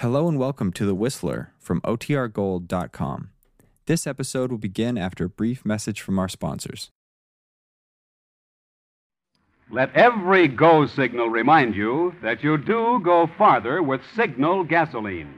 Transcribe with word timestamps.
Hello 0.00 0.28
and 0.28 0.38
welcome 0.38 0.72
to 0.72 0.86
The 0.86 0.94
Whistler 0.94 1.52
from 1.58 1.82
OTRGold.com. 1.82 3.28
This 3.84 4.06
episode 4.06 4.50
will 4.50 4.56
begin 4.56 4.96
after 4.96 5.26
a 5.26 5.28
brief 5.28 5.62
message 5.66 6.00
from 6.00 6.18
our 6.18 6.26
sponsors. 6.26 6.90
Let 9.70 9.94
every 9.94 10.48
go 10.48 10.86
signal 10.86 11.28
remind 11.28 11.76
you 11.76 12.14
that 12.22 12.42
you 12.42 12.56
do 12.56 13.02
go 13.04 13.28
farther 13.36 13.82
with 13.82 14.00
Signal 14.16 14.64
gasoline. 14.64 15.34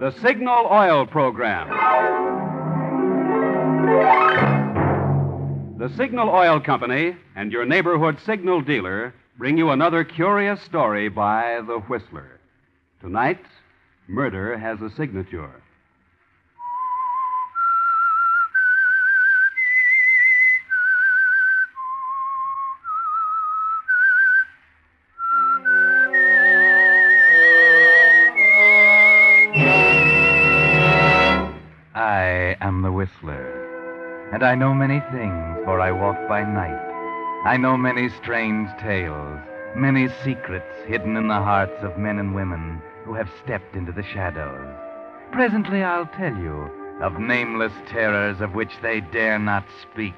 The 0.00 0.12
Signal 0.20 0.66
Oil 0.72 1.06
Program. 1.06 1.68
The 5.78 5.96
Signal 5.96 6.28
Oil 6.28 6.58
Company 6.58 7.14
and 7.36 7.52
your 7.52 7.64
neighborhood 7.64 8.18
signal 8.26 8.62
dealer 8.62 9.14
bring 9.36 9.58
you 9.58 9.70
another 9.70 10.04
curious 10.04 10.60
story 10.62 11.08
by 11.08 11.60
The 11.66 11.78
Whistler. 11.78 12.38
Tonight, 13.00 13.44
murder 14.06 14.56
has 14.56 14.80
a 14.80 14.90
signature. 14.90 15.50
I 31.96 32.56
am 32.60 32.82
the 32.82 32.92
Whistler, 32.92 34.30
and 34.32 34.44
I 34.44 34.54
know 34.54 34.72
many 34.72 35.00
things, 35.10 35.64
for 35.64 35.80
I 35.80 35.90
walk 35.90 36.16
by 36.28 36.44
night. 36.44 36.93
I 37.44 37.58
know 37.58 37.76
many 37.76 38.08
strange 38.08 38.70
tales, 38.80 39.38
many 39.76 40.08
secrets 40.24 40.74
hidden 40.86 41.14
in 41.14 41.28
the 41.28 41.34
hearts 41.34 41.76
of 41.82 41.98
men 41.98 42.18
and 42.18 42.34
women 42.34 42.80
who 43.04 43.12
have 43.12 43.28
stepped 43.44 43.76
into 43.76 43.92
the 43.92 44.02
shadows. 44.02 44.66
Presently 45.30 45.82
I'll 45.82 46.06
tell 46.06 46.34
you 46.34 46.70
of 47.02 47.20
nameless 47.20 47.74
terrors 47.86 48.40
of 48.40 48.54
which 48.54 48.70
they 48.80 49.00
dare 49.00 49.38
not 49.38 49.66
speak. 49.82 50.14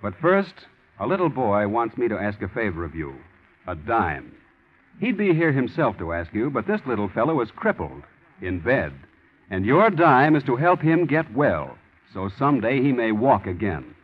But 0.00 0.14
first, 0.20 0.54
a 1.00 1.06
little 1.08 1.30
boy 1.30 1.66
wants 1.66 1.98
me 1.98 2.06
to 2.06 2.16
ask 2.16 2.40
a 2.42 2.48
favor 2.48 2.84
of 2.84 2.94
you 2.94 3.16
a 3.66 3.74
dime. 3.74 4.36
He'd 5.00 5.18
be 5.18 5.34
here 5.34 5.50
himself 5.50 5.98
to 5.98 6.12
ask 6.12 6.32
you, 6.32 6.48
but 6.48 6.68
this 6.68 6.82
little 6.86 7.08
fellow 7.08 7.40
is 7.40 7.50
crippled, 7.50 8.04
in 8.40 8.60
bed. 8.60 8.92
And 9.50 9.66
your 9.66 9.90
dime 9.90 10.36
is 10.36 10.42
to 10.44 10.56
help 10.56 10.80
him 10.80 11.06
get 11.06 11.34
well, 11.34 11.76
so 12.12 12.30
someday 12.38 12.80
he 12.80 12.92
may 12.92 13.12
walk 13.12 13.46
again. 13.46 13.94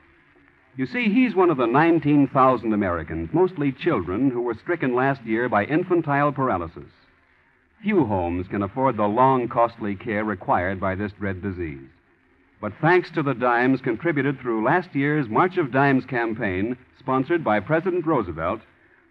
You 0.77 0.86
see, 0.86 1.12
he's 1.12 1.34
one 1.34 1.50
of 1.50 1.56
the 1.56 1.66
19,000 1.66 2.72
Americans, 2.72 3.30
mostly 3.33 3.72
children, 3.72 4.30
who 4.30 4.42
were 4.42 4.55
stricken 4.55 4.94
last 4.94 5.22
year 5.24 5.48
by 5.48 5.64
infantile 5.64 6.33
paralysis. 6.33 6.91
Few 7.83 8.05
homes 8.05 8.46
can 8.48 8.62
afford 8.62 8.96
the 8.96 9.08
long, 9.08 9.48
costly 9.48 9.94
care 9.96 10.24
required 10.24 10.78
by 10.78 10.94
this 10.94 11.12
dread 11.12 11.42
disease. 11.42 11.88
But 12.61 12.74
thanks 12.80 13.11
to 13.12 13.22
the 13.22 13.34
dimes 13.34 13.80
contributed 13.80 14.38
through 14.38 14.64
last 14.64 14.94
year's 14.94 15.28
March 15.28 15.56
of 15.56 15.72
Dimes 15.72 16.05
campaign, 16.05 16.77
sponsored 16.98 17.42
by 17.42 17.61
President 17.61 18.06
Roosevelt, 18.06 18.61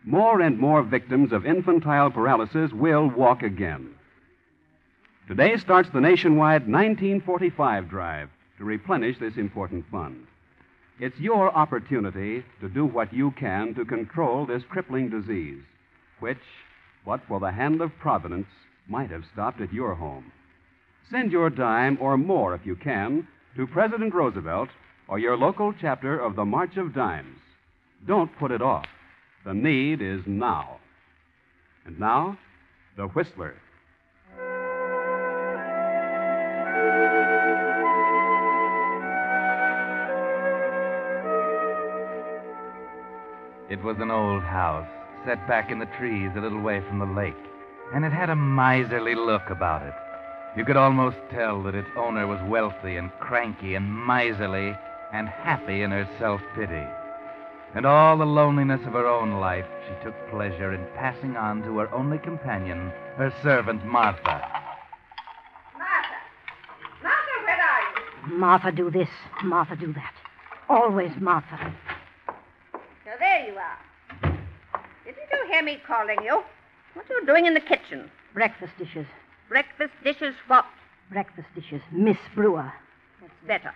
more 0.05 0.39
and 0.39 0.59
more 0.59 0.83
victims 0.83 1.31
of 1.31 1.45
infantile 1.45 2.11
paralysis 2.11 2.72
will 2.72 3.09
walk 3.09 3.41
again. 3.41 3.95
Today 5.30 5.58
starts 5.58 5.88
the 5.94 6.02
nationwide 6.02 6.63
1945 6.67 7.88
drive 7.88 8.30
to 8.58 8.63
replenish 8.63 9.19
this 9.19 9.38
important 9.38 9.85
fund. 9.91 10.25
It's 10.99 11.19
your 11.19 11.55
opportunity 11.55 12.44
to 12.61 12.67
do 12.67 12.88
what 12.88 13.13
you 13.13 13.30
can 13.39 13.75
to 13.75 13.85
control 13.85 14.47
this 14.47 14.63
crippling 14.67 15.11
disease, 15.11 15.61
which, 16.19 16.39
but 17.05 17.22
for 17.27 17.39
the 17.39 17.52
hand 17.52 17.80
of 17.80 17.91
Providence, 18.00 18.47
might 18.88 19.11
have 19.11 19.22
stopped 19.31 19.61
at 19.61 19.72
your 19.72 19.94
home. 19.94 20.31
Send 21.12 21.31
your 21.31 21.51
dime 21.51 22.00
or 22.01 22.17
more 22.17 22.56
if 22.56 22.66
you 22.66 22.75
can 22.75 23.28
to 23.56 23.67
President 23.67 24.16
Roosevelt 24.16 24.69
or 25.07 25.19
your 25.19 25.38
local 25.38 25.75
chapter 25.79 26.19
of 26.19 26.35
the 26.35 26.46
March 26.46 26.75
of 26.75 26.96
Dimes. 26.96 27.38
Don't 28.07 28.35
put 28.40 28.50
it 28.50 28.63
off. 28.63 28.88
The 29.46 29.53
need 29.53 30.01
is 30.01 30.22
now. 30.25 30.79
And 31.85 32.00
now, 32.00 32.40
the 32.97 33.06
Whistler. 33.09 33.53
It 43.69 43.84
was 43.84 43.97
an 44.00 44.09
old 44.09 44.41
house, 44.41 44.88
set 45.25 45.47
back 45.47 45.69
in 45.69 45.78
the 45.78 45.85
trees 45.97 46.31
a 46.35 46.41
little 46.41 46.62
way 46.62 46.81
from 46.88 46.97
the 46.97 47.06
lake, 47.06 47.35
and 47.94 48.03
it 48.03 48.12
had 48.12 48.31
a 48.31 48.35
miserly 48.35 49.13
look 49.13 49.50
about 49.50 49.84
it. 49.84 49.94
You 50.57 50.66
could 50.66 50.78
almost 50.78 51.18
tell 51.30 51.62
that 51.63 51.75
its 51.75 51.90
owner 51.96 52.25
was 52.25 52.41
wealthy 52.50 52.96
and 52.97 53.12
cranky 53.19 53.75
and 53.75 54.06
miserly 54.08 54.75
and 55.13 55.29
happy 55.29 55.84
in 55.84 55.91
her 55.91 56.09
self 56.18 56.41
pity. 56.56 56.84
And 57.75 57.85
all 57.85 58.18
the 58.18 58.25
loneliness 58.25 58.81
of 58.88 58.94
her 58.94 59.06
own 59.06 59.40
life 59.40 59.68
she 59.88 60.03
took 60.03 60.16
pleasure 60.31 60.74
in 60.74 60.84
passing 60.96 61.38
on 61.38 61.62
to 61.63 61.78
her 61.78 61.94
only 61.94 62.18
companion, 62.18 62.91
her 63.18 63.31
servant 63.44 63.85
Martha. 63.85 64.41
Martha! 65.78 66.18
Martha, 67.03 67.46
where 67.46 67.62
are 67.62 68.29
you? 68.31 68.38
Martha, 68.38 68.72
do 68.72 68.90
this. 68.90 69.09
Martha, 69.44 69.75
do 69.75 69.94
that. 69.94 70.13
Always 70.68 71.12
Martha. 71.19 71.72
So 73.09 73.12
there 73.19 73.47
you 73.47 73.58
are. 73.58 73.78
Didn't 75.06 75.18
you 75.31 75.38
hear 75.49 75.63
me 75.63 75.79
calling 75.85 76.17
you? 76.23 76.43
What 76.93 77.09
are 77.09 77.13
you 77.19 77.25
doing 77.25 77.45
in 77.45 77.53
the 77.53 77.59
kitchen? 77.59 78.09
Breakfast 78.33 78.73
dishes. 78.77 79.05
Breakfast 79.47 79.93
dishes 80.03 80.35
what? 80.47 80.65
Breakfast 81.11 81.47
dishes. 81.55 81.81
Miss 81.91 82.17
Brewer. 82.35 82.71
That's 83.21 83.33
better. 83.47 83.73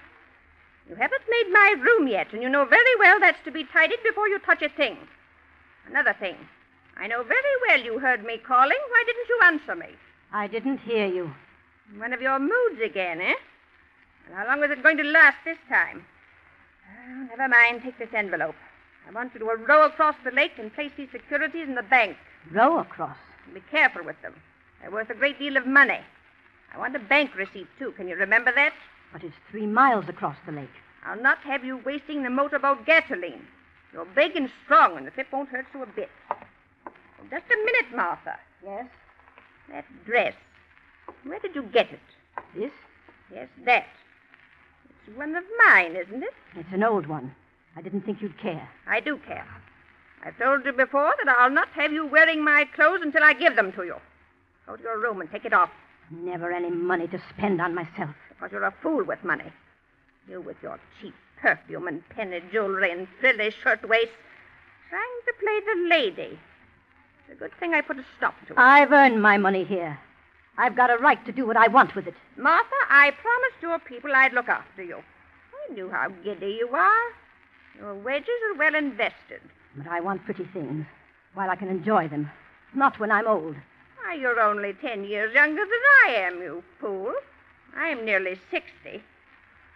You 0.90 0.96
haven't 0.96 1.24
made 1.30 1.52
my 1.52 1.76
room 1.80 2.08
yet, 2.08 2.34
and 2.34 2.42
you 2.42 2.50
know 2.50 2.66
very 2.66 2.96
well 3.00 3.20
that's 3.20 3.44
to 3.46 3.52
be 3.52 3.64
tidied 3.64 4.00
before 4.04 4.28
you 4.28 4.40
touch 4.40 4.62
a 4.62 4.70
thing. 4.70 4.98
Another 5.90 6.16
thing. 6.20 6.36
I 6.98 7.08
know 7.08 7.24
very 7.24 7.56
well 7.68 7.82
you 7.82 8.00
heard 8.00 8.24
me 8.24 8.38
calling. 8.38 8.78
Why 8.90 9.04
didn't 9.06 9.30
you 9.30 9.40
answer 9.44 9.76
me? 9.76 9.96
I 10.32 10.48
didn't 10.48 10.80
hear 10.80 11.08
you. 11.08 11.34
One 11.98 12.14
of 12.14 12.22
your 12.22 12.40
moods 12.40 12.82
again, 12.84 13.22
eh? 13.22 13.34
Well, 14.30 14.38
how 14.38 14.48
long 14.48 14.60
was 14.60 14.72
it 14.72 14.84
going 14.84 14.98
to 14.98 15.04
last 15.04 15.38
this 15.46 15.58
time? 15.70 16.06
Oh, 16.88 17.28
never 17.30 17.48
mind. 17.48 17.82
Take 17.84 17.98
this 17.98 18.14
envelope. 18.14 18.56
I 19.08 19.12
want 19.12 19.34
you 19.34 19.40
to 19.40 19.46
row 19.46 19.86
across 19.86 20.16
the 20.24 20.32
lake 20.32 20.54
and 20.58 20.74
place 20.74 20.92
these 20.98 21.12
securities 21.12 21.68
in 21.68 21.76
the 21.76 21.84
bank. 21.84 22.18
Row 22.52 22.80
across. 22.80 23.18
Be 23.54 23.62
careful 23.72 24.04
with 24.04 24.22
them. 24.22 24.34
They're 24.82 24.92
worth 24.92 25.10
a 25.10 25.16
great 25.16 25.40
deal 25.40 25.58
of 25.58 25.68
money. 25.68 26.00
I 26.74 26.78
want 26.78 26.96
a 26.96 27.00
bank 27.00 27.36
receipt, 27.36 27.68
too. 27.78 27.92
Can 27.92 28.08
you 28.08 28.16
remember 28.16 28.52
that? 28.54 28.74
But 29.12 29.24
it's 29.24 29.36
three 29.52 29.68
miles 29.68 30.10
across 30.10 30.38
the 30.46 30.52
lake. 30.52 30.70
I'll 31.06 31.22
not 31.22 31.40
have 31.40 31.64
you 31.64 31.78
wasting 31.86 32.24
the 32.24 32.30
motorboat 32.30 32.86
gasoline. 32.86 33.46
You're 33.94 34.06
big 34.06 34.36
and 34.36 34.50
strong, 34.64 34.98
and 34.98 35.06
the 35.06 35.12
trip 35.12 35.28
won't 35.32 35.50
hurt 35.50 35.66
you 35.74 35.84
a 35.84 35.86
bit. 35.86 36.10
Oh, 36.32 36.36
just 37.30 37.46
a 37.46 37.58
minute, 37.58 37.96
Martha. 37.96 38.38
Yes? 38.64 38.88
That 39.70 39.86
dress. 40.06 40.34
Where 41.24 41.40
did 41.40 41.56
you 41.56 41.64
get 41.64 41.92
it? 41.92 42.00
This? 42.56 42.72
Yes, 43.32 43.50
that. 43.66 43.86
It's 45.08 45.18
one 45.18 45.36
of 45.36 45.44
mine, 45.68 45.96
isn't 45.96 46.24
it? 46.24 46.34
It's 46.56 46.72
an 46.72 46.84
old 46.84 47.08
one. 47.08 47.36
I 47.76 47.82
didn't 47.82 48.02
think 48.02 48.22
you'd 48.22 48.38
care. 48.40 48.68
I 48.88 49.00
do 49.00 49.18
care. 49.26 49.48
I've 50.24 50.38
told 50.38 50.66
you 50.66 50.72
before 50.74 51.14
that 51.24 51.36
I'll 51.38 51.50
not 51.50 51.68
have 51.70 51.92
you 51.92 52.06
wearing 52.06 52.44
my 52.44 52.66
clothes 52.76 53.02
until 53.02 53.24
I 53.24 53.34
give 53.34 53.56
them 53.56 53.72
to 53.74 53.84
you. 53.84 53.96
Go 54.68 54.76
to 54.78 54.84
your 54.84 55.00
room 55.00 55.22
and 55.22 55.30
take 55.32 55.46
it 55.46 55.54
off, 55.54 55.70
Never 56.12 56.52
any 56.52 56.70
money 56.70 57.08
to 57.08 57.22
spend 57.30 57.60
on 57.62 57.74
myself. 57.74 58.16
because 58.30 58.52
you're 58.52 58.64
a 58.64 58.74
fool 58.82 59.04
with 59.04 59.24
money. 59.24 59.52
You 60.30 60.42
with 60.42 60.58
your 60.62 60.80
cheap 61.02 61.14
perfume 61.42 61.88
and 61.88 62.08
penny 62.10 62.42
jewelry 62.52 62.92
and 62.92 63.08
frilly 63.20 63.52
shirtwaists, 63.64 64.14
trying 64.90 65.20
to 65.26 65.34
play 65.40 65.60
the 65.66 65.90
lady. 65.90 66.40
It's 67.28 67.32
a 67.34 67.36
good 67.36 67.52
thing 67.60 67.74
I 67.74 67.82
put 67.82 67.98
a 67.98 68.06
stop 68.18 68.36
to 68.48 68.54
it. 68.54 68.60
I've 68.60 68.92
earned 68.92 69.22
my 69.22 69.38
money 69.38 69.64
here. 69.66 69.98
I've 70.58 70.76
got 70.76 70.92
a 70.92 70.98
right 70.98 71.24
to 71.26 71.32
do 71.32 71.46
what 71.48 71.58
I 71.58 71.68
want 71.68 71.96
with 71.96 72.06
it. 72.08 72.14
Martha, 72.38 72.76
I 72.90 73.12
promised 73.12 73.62
your 73.62 73.80
people 73.80 74.12
I'd 74.14 74.34
look 74.34 74.48
after 74.50 74.84
you. 74.84 74.98
I 74.98 75.74
knew 75.74 75.90
how 75.90 76.10
giddy 76.24 76.58
you 76.60 76.70
are. 76.70 77.04
Your 77.78 77.96
wages 77.96 78.30
are 78.52 78.58
well 78.58 78.76
invested. 78.76 79.42
But 79.76 79.88
I 79.88 80.00
want 80.00 80.26
pretty 80.26 80.46
things 80.54 80.86
while 81.34 81.50
I 81.50 81.56
can 81.56 81.68
enjoy 81.68 82.08
them. 82.08 82.30
Not 82.76 83.00
when 83.00 83.12
I'm 83.12 83.28
old. 83.28 83.56
Why, 84.04 84.14
you're 84.16 84.40
only 84.40 84.74
ten 84.74 85.04
years 85.04 85.34
younger 85.34 85.64
than 85.64 85.82
I 86.08 86.12
am, 86.16 86.42
you 86.42 86.64
fool. 86.80 87.14
I'm 87.76 88.06
nearly 88.06 88.40
sixty. 88.52 89.04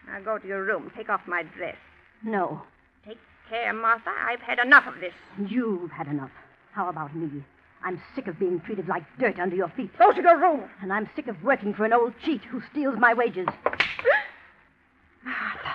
Now 0.07 0.19
go 0.21 0.38
to 0.38 0.47
your 0.47 0.63
room. 0.63 0.91
Take 0.95 1.09
off 1.09 1.21
my 1.27 1.44
dress. 1.44 1.75
No. 2.23 2.61
Take 3.05 3.19
care, 3.49 3.73
Martha. 3.73 4.11
I've 4.21 4.41
had 4.41 4.59
enough 4.59 4.88
of 4.88 5.00
this. 5.00 5.13
You've 5.47 5.91
had 5.91 6.07
enough. 6.07 6.31
How 6.71 6.89
about 6.89 7.15
me? 7.15 7.43
I'm 7.83 8.01
sick 8.15 8.27
of 8.27 8.39
being 8.39 8.59
treated 8.61 8.88
like 8.88 9.03
dirt 9.19 9.39
under 9.39 9.55
your 9.55 9.69
feet. 9.69 9.91
Go 9.97 10.11
to 10.11 10.21
your 10.21 10.38
room. 10.39 10.63
And 10.81 10.91
I'm 10.91 11.09
sick 11.15 11.27
of 11.27 11.43
working 11.43 11.73
for 11.73 11.85
an 11.85 11.93
old 11.93 12.13
cheat 12.23 12.41
who 12.43 12.61
steals 12.71 12.97
my 13.00 13.13
wages. 13.13 13.47
Martha, 13.63 13.75
ah, 15.25 15.66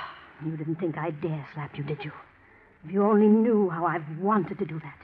you 0.44 0.56
didn't 0.56 0.76
think 0.76 0.96
I'd 0.98 1.20
dare 1.20 1.46
slap 1.54 1.76
you, 1.76 1.84
did 1.84 2.04
you? 2.04 2.12
If 2.84 2.92
you 2.92 3.04
only 3.04 3.26
knew 3.26 3.70
how 3.70 3.86
I've 3.86 4.18
wanted 4.18 4.58
to 4.58 4.64
do 4.64 4.78
that, 4.80 4.98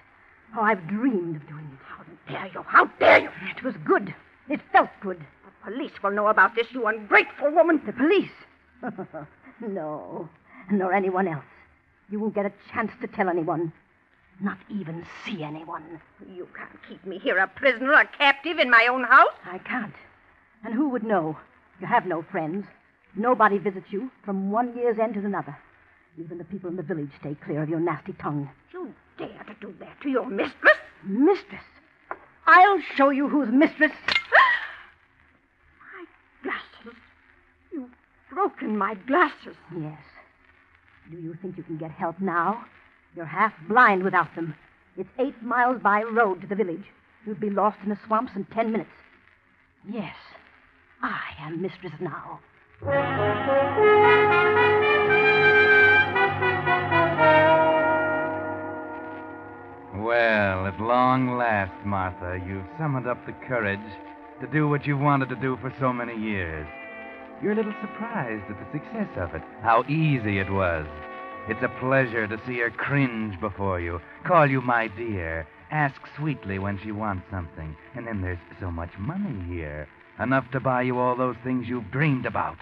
how 0.52 0.62
I've 0.62 0.86
dreamed 0.88 1.36
of 1.36 1.48
doing 1.48 1.70
it. 1.72 1.78
How 1.86 2.04
dare 2.32 2.50
you? 2.52 2.62
How 2.62 2.86
dare 2.98 3.20
you? 3.20 3.30
It 3.56 3.62
was 3.62 3.74
good. 3.84 4.14
It 4.48 4.60
felt 4.72 4.90
good. 5.00 5.18
The 5.18 5.70
police 5.70 6.02
will 6.02 6.10
know 6.10 6.28
about 6.28 6.54
this, 6.54 6.66
you 6.72 6.86
ungrateful 6.86 7.50
woman. 7.52 7.80
The 7.84 7.92
police? 7.92 8.30
no, 9.60 10.28
nor 10.70 10.92
anyone 10.92 11.28
else. 11.28 11.44
You 12.10 12.20
won't 12.20 12.34
get 12.34 12.46
a 12.46 12.52
chance 12.72 12.92
to 13.00 13.06
tell 13.06 13.28
anyone. 13.28 13.72
Not 14.40 14.58
even 14.70 15.04
see 15.24 15.42
anyone. 15.42 16.00
You 16.34 16.48
can't 16.56 16.78
keep 16.88 17.04
me 17.04 17.18
here 17.18 17.38
a 17.38 17.48
prisoner, 17.48 17.92
a 17.92 18.06
captive 18.06 18.58
in 18.58 18.70
my 18.70 18.86
own 18.90 19.04
house. 19.04 19.34
I 19.44 19.58
can't. 19.58 19.94
And 20.64 20.74
who 20.74 20.88
would 20.88 21.02
know? 21.04 21.36
You 21.80 21.86
have 21.86 22.06
no 22.06 22.22
friends. 22.22 22.66
Nobody 23.16 23.58
visits 23.58 23.86
you 23.90 24.10
from 24.24 24.50
one 24.50 24.76
year's 24.76 24.98
end 24.98 25.14
to 25.14 25.20
another. 25.20 25.56
Even 26.18 26.38
the 26.38 26.44
people 26.44 26.68
in 26.70 26.76
the 26.76 26.82
village 26.82 27.10
stay 27.20 27.36
clear 27.44 27.62
of 27.62 27.68
your 27.68 27.80
nasty 27.80 28.12
tongue. 28.14 28.48
You 28.72 28.92
dare 29.18 29.28
to 29.28 29.54
do 29.60 29.74
that 29.80 30.00
to 30.02 30.08
your 30.08 30.28
mistress? 30.28 30.76
Mistress? 31.04 31.62
I'll 32.46 32.80
show 32.96 33.10
you 33.10 33.28
who's 33.28 33.48
mistress. 33.50 33.92
my 35.80 36.04
glasses. 36.42 36.98
You've 37.72 37.90
broken 38.30 38.76
my 38.76 38.94
glasses. 39.06 39.56
Yes. 39.78 39.98
Do 41.10 41.18
you 41.18 41.36
think 41.40 41.56
you 41.56 41.62
can 41.62 41.76
get 41.78 41.90
help 41.90 42.20
now? 42.20 42.64
You're 43.14 43.26
half 43.26 43.52
blind 43.68 44.02
without 44.02 44.34
them. 44.34 44.54
It's 44.96 45.08
eight 45.18 45.40
miles 45.42 45.80
by 45.80 46.02
road 46.02 46.40
to 46.40 46.46
the 46.46 46.56
village. 46.56 46.84
You'd 47.26 47.40
be 47.40 47.50
lost 47.50 47.78
in 47.82 47.90
the 47.90 47.98
swamps 48.06 48.32
in 48.34 48.44
ten 48.46 48.72
minutes. 48.72 48.90
Yes, 49.88 50.16
I 51.02 51.20
am 51.40 51.62
mistress 51.62 51.92
now. 52.00 52.40
Well, 52.80 52.92
at 60.66 60.80
long 60.80 61.36
last, 61.36 61.72
Martha, 61.84 62.40
you've 62.46 62.64
summoned 62.78 63.08
up 63.08 63.26
the 63.26 63.32
courage 63.48 63.80
to 64.40 64.46
do 64.46 64.68
what 64.68 64.86
you've 64.86 65.00
wanted 65.00 65.28
to 65.30 65.36
do 65.36 65.56
for 65.60 65.74
so 65.80 65.92
many 65.92 66.16
years. 66.16 66.68
You're 67.42 67.52
a 67.52 67.56
little 67.56 67.74
surprised 67.80 68.44
at 68.48 68.58
the 68.58 68.78
success 68.78 69.08
of 69.16 69.34
it, 69.34 69.42
how 69.62 69.82
easy 69.88 70.38
it 70.38 70.50
was. 70.50 70.86
It's 71.48 71.62
a 71.64 71.80
pleasure 71.80 72.28
to 72.28 72.40
see 72.46 72.58
her 72.60 72.70
cringe 72.70 73.40
before 73.40 73.80
you, 73.80 74.00
call 74.24 74.46
you 74.48 74.60
my 74.60 74.86
dear, 74.86 75.48
ask 75.72 76.00
sweetly 76.16 76.60
when 76.60 76.78
she 76.78 76.92
wants 76.92 77.26
something, 77.30 77.76
and 77.96 78.06
then 78.06 78.20
there's 78.20 78.38
so 78.60 78.70
much 78.70 78.90
money 78.98 79.42
here, 79.48 79.88
enough 80.20 80.48
to 80.52 80.60
buy 80.60 80.82
you 80.82 80.98
all 80.98 81.16
those 81.16 81.36
things 81.42 81.66
you've 81.68 81.90
dreamed 81.90 82.26
about. 82.26 82.56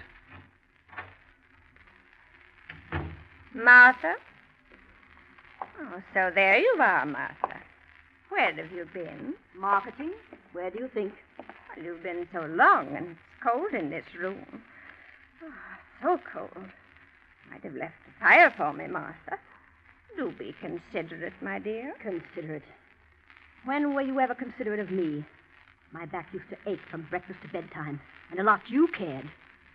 Martha? 3.57 4.17
Oh, 5.81 6.03
so 6.13 6.31
there 6.35 6.59
you 6.59 6.77
are, 6.79 7.07
Martha. 7.07 7.59
Where 8.29 8.53
have 8.53 8.71
you 8.71 8.87
been? 8.93 9.35
Marketing? 9.59 10.13
Where 10.53 10.71
do 10.71 10.79
you 10.79 10.91
think? 10.93 11.15
Well, 11.75 11.87
you've 11.87 12.03
been 12.03 12.29
so 12.35 12.43
long, 12.43 12.95
and 12.95 13.09
it's 13.09 13.21
cold 13.43 13.73
in 13.73 13.89
this 13.89 14.05
room. 14.19 14.63
Oh, 15.43 15.53
so 16.03 16.21
cold. 16.33 16.67
Might 17.51 17.65
have 17.65 17.75
left 17.75 17.95
a 18.07 18.21
fire 18.21 18.53
for 18.55 18.75
me, 18.75 18.89
Martha. 18.89 19.39
Do 20.19 20.33
be 20.39 20.55
considerate, 20.61 21.33
my 21.41 21.59
dear. 21.59 21.95
Considerate. 22.03 22.63
When 23.65 23.95
were 23.95 24.03
you 24.03 24.21
ever 24.21 24.35
considerate 24.35 24.81
of 24.81 24.91
me? 24.91 25.25
My 25.93 26.05
back 26.05 26.29
used 26.33 26.51
to 26.51 26.71
ache 26.71 26.87
from 26.91 27.07
breakfast 27.09 27.41
to 27.43 27.49
bedtime, 27.49 28.01
and 28.31 28.39
a 28.39 28.45
lot 28.45 28.61
you 28.69 28.89
cared. 28.89 29.31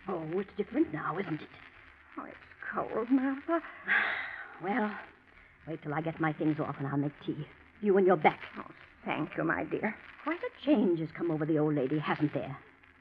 Oh, 0.06 0.24
it's 0.34 0.50
different 0.56 0.92
now, 0.92 1.18
isn't 1.18 1.42
it? 1.42 1.48
Oh, 2.16 2.24
it's 2.24 2.36
cold, 2.74 3.10
Martha. 3.10 3.60
Well, 4.62 4.92
wait 5.66 5.82
till 5.82 5.92
I 5.92 6.00
get 6.02 6.20
my 6.20 6.32
things 6.32 6.60
off 6.60 6.76
and 6.78 6.86
I'll 6.86 6.96
make 6.96 7.10
tea. 7.26 7.48
You 7.80 7.96
and 7.98 8.06
your 8.06 8.14
back. 8.16 8.38
Oh, 8.56 8.70
thank 9.04 9.30
you, 9.36 9.42
my 9.42 9.64
dear. 9.64 9.96
Quite 10.22 10.38
a 10.38 10.64
change 10.64 11.00
has 11.00 11.08
come 11.10 11.32
over 11.32 11.44
the 11.44 11.58
old 11.58 11.74
lady, 11.74 11.98
hasn't 11.98 12.32
there? 12.32 12.56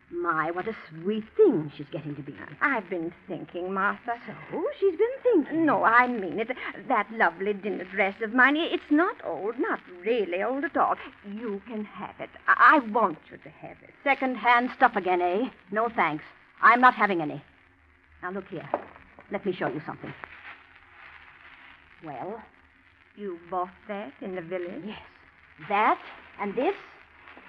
My, 0.09 0.49
what 0.49 0.67
a 0.67 0.75
sweet 0.89 1.23
thing 1.37 1.71
she's 1.77 1.85
getting 1.91 2.15
to 2.15 2.23
be. 2.23 2.33
I've 2.61 2.89
been 2.89 3.13
thinking, 3.27 3.71
Martha. 3.71 4.13
So 4.25 4.63
she's 4.79 4.97
been 4.97 5.07
thinking. 5.21 5.65
No, 5.67 5.83
I 5.83 6.07
mean 6.07 6.39
it. 6.39 6.49
That 6.87 7.07
lovely 7.11 7.53
dinner 7.53 7.85
dress 7.85 8.15
of 8.23 8.33
mine, 8.33 8.55
it's 8.57 8.89
not 8.89 9.17
old, 9.23 9.59
not 9.59 9.81
really 10.03 10.41
old 10.41 10.63
at 10.63 10.75
all. 10.75 10.95
You 11.31 11.61
can 11.67 11.85
have 11.85 12.15
it. 12.19 12.31
I, 12.47 12.77
I 12.77 12.79
want 12.91 13.19
you 13.29 13.37
to 13.37 13.49
have 13.49 13.77
it. 13.83 13.93
Second-hand 14.03 14.71
stuff 14.75 14.95
again, 14.95 15.21
eh? 15.21 15.49
No 15.69 15.89
thanks. 15.89 16.23
I'm 16.59 16.81
not 16.81 16.95
having 16.95 17.21
any. 17.21 17.43
Now 18.23 18.31
look 18.31 18.47
here. 18.47 18.67
Let 19.31 19.45
me 19.45 19.53
show 19.53 19.67
you 19.67 19.81
something. 19.85 20.13
Well, 22.03 22.41
You 23.15 23.39
bought 23.49 23.69
that 23.87 24.13
in 24.21 24.35
the 24.35 24.41
village? 24.41 24.83
yes. 24.85 24.99
That 25.69 25.99
and 26.39 26.55
this 26.55 26.75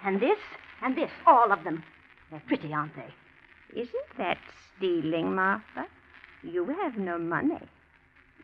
and 0.04 0.20
this 0.20 0.38
and 0.82 0.96
this. 0.96 1.10
All 1.26 1.50
of 1.52 1.64
them. 1.64 1.82
They're 2.30 2.42
pretty, 2.46 2.72
aren't 2.72 2.94
they? 2.96 3.80
Isn't 3.80 4.18
that 4.18 4.38
stealing, 4.76 5.34
Martha? 5.34 5.86
You 6.42 6.66
have 6.82 6.96
no 6.98 7.18
money. 7.18 7.58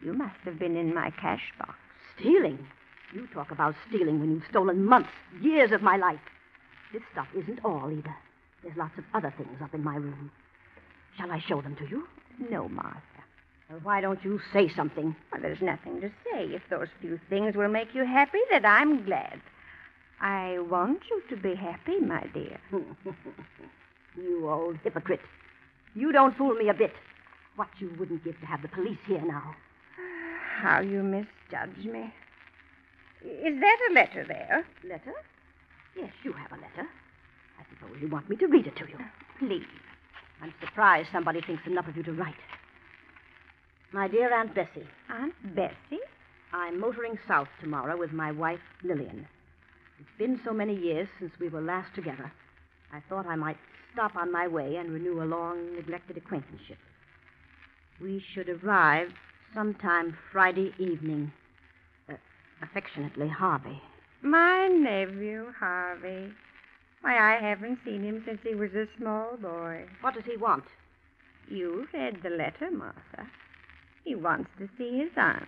You 0.03 0.13
must 0.15 0.37
have 0.45 0.59
been 0.59 0.77
in 0.77 0.95
my 0.95 1.11
cash 1.11 1.53
box. 1.59 1.75
Stealing? 2.19 2.67
You 3.13 3.27
talk 3.35 3.51
about 3.51 3.75
stealing 3.89 4.21
when 4.21 4.31
you've 4.33 4.45
stolen 4.49 4.85
months, 4.85 5.11
years 5.41 5.73
of 5.73 5.83
my 5.83 5.97
life. 5.97 6.21
This 6.93 7.03
stuff 7.13 7.27
isn't 7.37 7.65
all 7.65 7.91
either. 7.91 8.15
There's 8.63 8.77
lots 8.77 8.97
of 8.99 9.05
other 9.15 9.33
things 9.37 9.61
up 9.63 9.75
in 9.75 9.83
my 9.85 9.97
room. 9.97 10.31
Shall 11.17 11.31
I 11.33 11.41
show 11.41 11.61
them 11.61 11.77
to 11.77 11.87
you? 11.89 12.07
No, 12.51 12.69
Martha. 12.69 13.01
Well, 13.69 13.81
why 13.83 14.01
don't 14.01 14.25
you 14.25 14.41
say 14.53 14.71
something? 14.75 15.15
Well, 15.31 15.43
there's 15.43 15.61
nothing 15.61 16.01
to 16.01 16.09
say. 16.25 16.45
If 16.45 16.63
those 16.71 16.89
few 17.01 17.21
things 17.29 17.55
will 17.55 17.69
make 17.69 17.95
you 17.95 18.05
happy, 18.05 18.39
then 18.51 18.65
I'm 18.65 19.05
glad. 19.05 19.41
I 20.21 20.59
want 20.59 21.01
you 21.11 21.23
to 21.29 21.37
be 21.37 21.55
happy, 21.55 22.01
my 22.01 22.27
dear. 22.33 22.59
you 24.17 24.49
old 24.49 24.79
hypocrite. 24.83 25.21
You 25.95 26.13
don't 26.13 26.37
fool 26.37 26.55
me 26.55 26.69
a 26.69 26.75
bit. 26.75 26.93
What 27.57 27.69
you 27.79 27.93
wouldn't 27.99 28.25
give 28.25 28.41
to 28.41 28.47
have 28.47 28.63
the 28.63 28.69
police 28.69 28.99
here 29.07 29.23
now. 29.25 29.55
How 30.61 30.81
you 30.81 31.03
misjudge 31.03 31.85
me. 31.85 32.13
Is 33.23 33.61
that 33.61 33.79
a 33.91 33.93
letter 33.93 34.25
there? 34.27 34.65
Letter? 34.89 35.13
Yes, 35.97 36.11
you 36.23 36.33
have 36.33 36.53
a 36.53 36.57
letter. 36.61 36.89
I 37.59 37.65
suppose 37.71 38.01
you 38.01 38.09
want 38.09 38.31
me 38.31 38.37
to 38.37 38.47
read 38.47 38.67
it 38.67 38.77
to 38.77 38.89
you. 38.89 38.99
Please. 39.39 39.67
I'm 40.41 40.55
surprised 40.61 41.09
somebody 41.13 41.43
thinks 41.43 41.67
enough 41.67 41.89
of 41.89 41.97
you 41.97 42.03
to 42.05 42.13
write. 42.13 42.35
My 43.91 44.07
dear 44.07 44.31
Aunt 44.35 44.55
Bessie, 44.55 44.87
Aunt 45.09 45.33
Bessie? 45.55 46.03
I'm 46.53 46.79
motoring 46.79 47.19
south 47.27 47.49
tomorrow 47.59 47.97
with 47.97 48.13
my 48.13 48.31
wife, 48.31 48.61
Lillian. 48.85 49.27
It's 49.99 50.19
been 50.19 50.39
so 50.45 50.53
many 50.53 50.77
years 50.77 51.09
since 51.19 51.33
we 51.41 51.49
were 51.49 51.63
last 51.63 51.95
together. 51.95 52.31
I 52.93 53.01
thought 53.09 53.27
I 53.27 53.35
might 53.37 53.57
stop 53.95 54.15
on 54.15 54.31
my 54.31 54.47
way 54.47 54.77
and 54.77 54.93
renew 54.93 55.23
a 55.23 55.25
long 55.25 55.75
neglected 55.75 56.19
acquaintanceship. 56.19 56.77
We 57.99 58.23
should 58.35 58.51
arrive 58.51 59.09
sometime 59.55 60.19
Friday 60.33 60.75
evening. 60.79 61.33
Uh, 62.11 62.17
affectionately, 62.61 63.29
Harvey. 63.29 63.81
My 64.21 64.69
nephew, 64.69 65.47
Harvey. 65.59 66.31
Why, 67.01 67.37
I 67.37 67.41
haven't 67.41 67.79
seen 67.87 68.03
him 68.03 68.23
since 68.27 68.41
he 68.43 68.55
was 68.55 68.75
a 68.75 68.87
small 68.99 69.39
boy. 69.39 69.87
What 70.03 70.13
does 70.13 70.25
he 70.27 70.37
want? 70.37 70.65
You 71.49 71.87
read 71.95 72.19
the 72.23 72.29
letter, 72.29 72.71
Martha. 72.71 73.31
He 74.09 74.15
wants 74.15 74.49
to 74.59 74.67
see 74.79 74.97
his 75.01 75.11
aunt. 75.19 75.45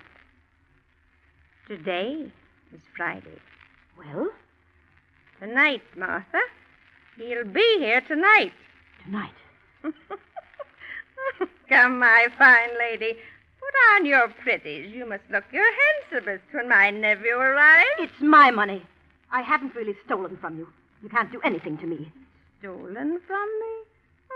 Today 1.66 2.30
is 2.74 2.80
Friday. 2.94 3.38
Well, 3.96 4.28
Tonight, 5.40 5.80
Martha. 5.96 6.40
He'll 7.16 7.46
be 7.46 7.76
here 7.78 8.02
tonight. 8.02 8.52
tonight. 9.02 9.32
Come, 11.70 11.98
my 12.00 12.26
fine 12.36 12.68
lady. 12.78 13.14
Put 13.60 13.74
on 13.96 14.04
your 14.04 14.28
pretties. 14.28 14.94
You 14.94 15.08
must 15.08 15.22
look 15.30 15.44
your 15.50 15.64
handsomest 16.10 16.44
when 16.52 16.68
my 16.68 16.90
nephew 16.90 17.36
arrives. 17.36 17.88
It's 17.98 18.20
my 18.20 18.50
money. 18.50 18.82
I 19.32 19.40
haven't 19.40 19.74
really 19.74 19.96
stolen 20.04 20.36
from 20.36 20.58
you. 20.58 20.68
You 21.02 21.08
can't 21.08 21.32
do 21.32 21.40
anything 21.44 21.78
to 21.78 21.86
me. 21.86 22.12
Stolen 22.58 23.20
from 23.26 23.48
me? 23.60 23.74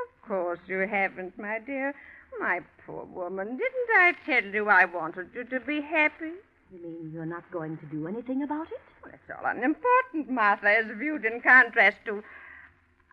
Of 0.02 0.28
course 0.28 0.60
you 0.66 0.78
haven't, 0.78 1.38
my 1.38 1.58
dear. 1.58 1.94
My 2.40 2.60
poor 2.84 3.04
woman, 3.04 3.56
didn't 3.56 3.90
I 3.96 4.12
tell 4.26 4.44
you 4.44 4.68
I 4.68 4.84
wanted 4.84 5.28
you 5.34 5.44
to 5.44 5.60
be 5.60 5.80
happy? 5.80 6.32
You 6.72 6.82
mean 6.82 7.10
you're 7.12 7.26
not 7.26 7.50
going 7.50 7.76
to 7.78 7.86
do 7.86 8.08
anything 8.08 8.42
about 8.42 8.66
it? 8.66 8.80
Well, 9.02 9.12
it's 9.14 9.30
all 9.30 9.48
unimportant, 9.48 10.28
Martha, 10.28 10.68
as 10.68 10.86
viewed 10.98 11.24
in 11.24 11.40
contrast 11.40 11.98
to 12.06 12.22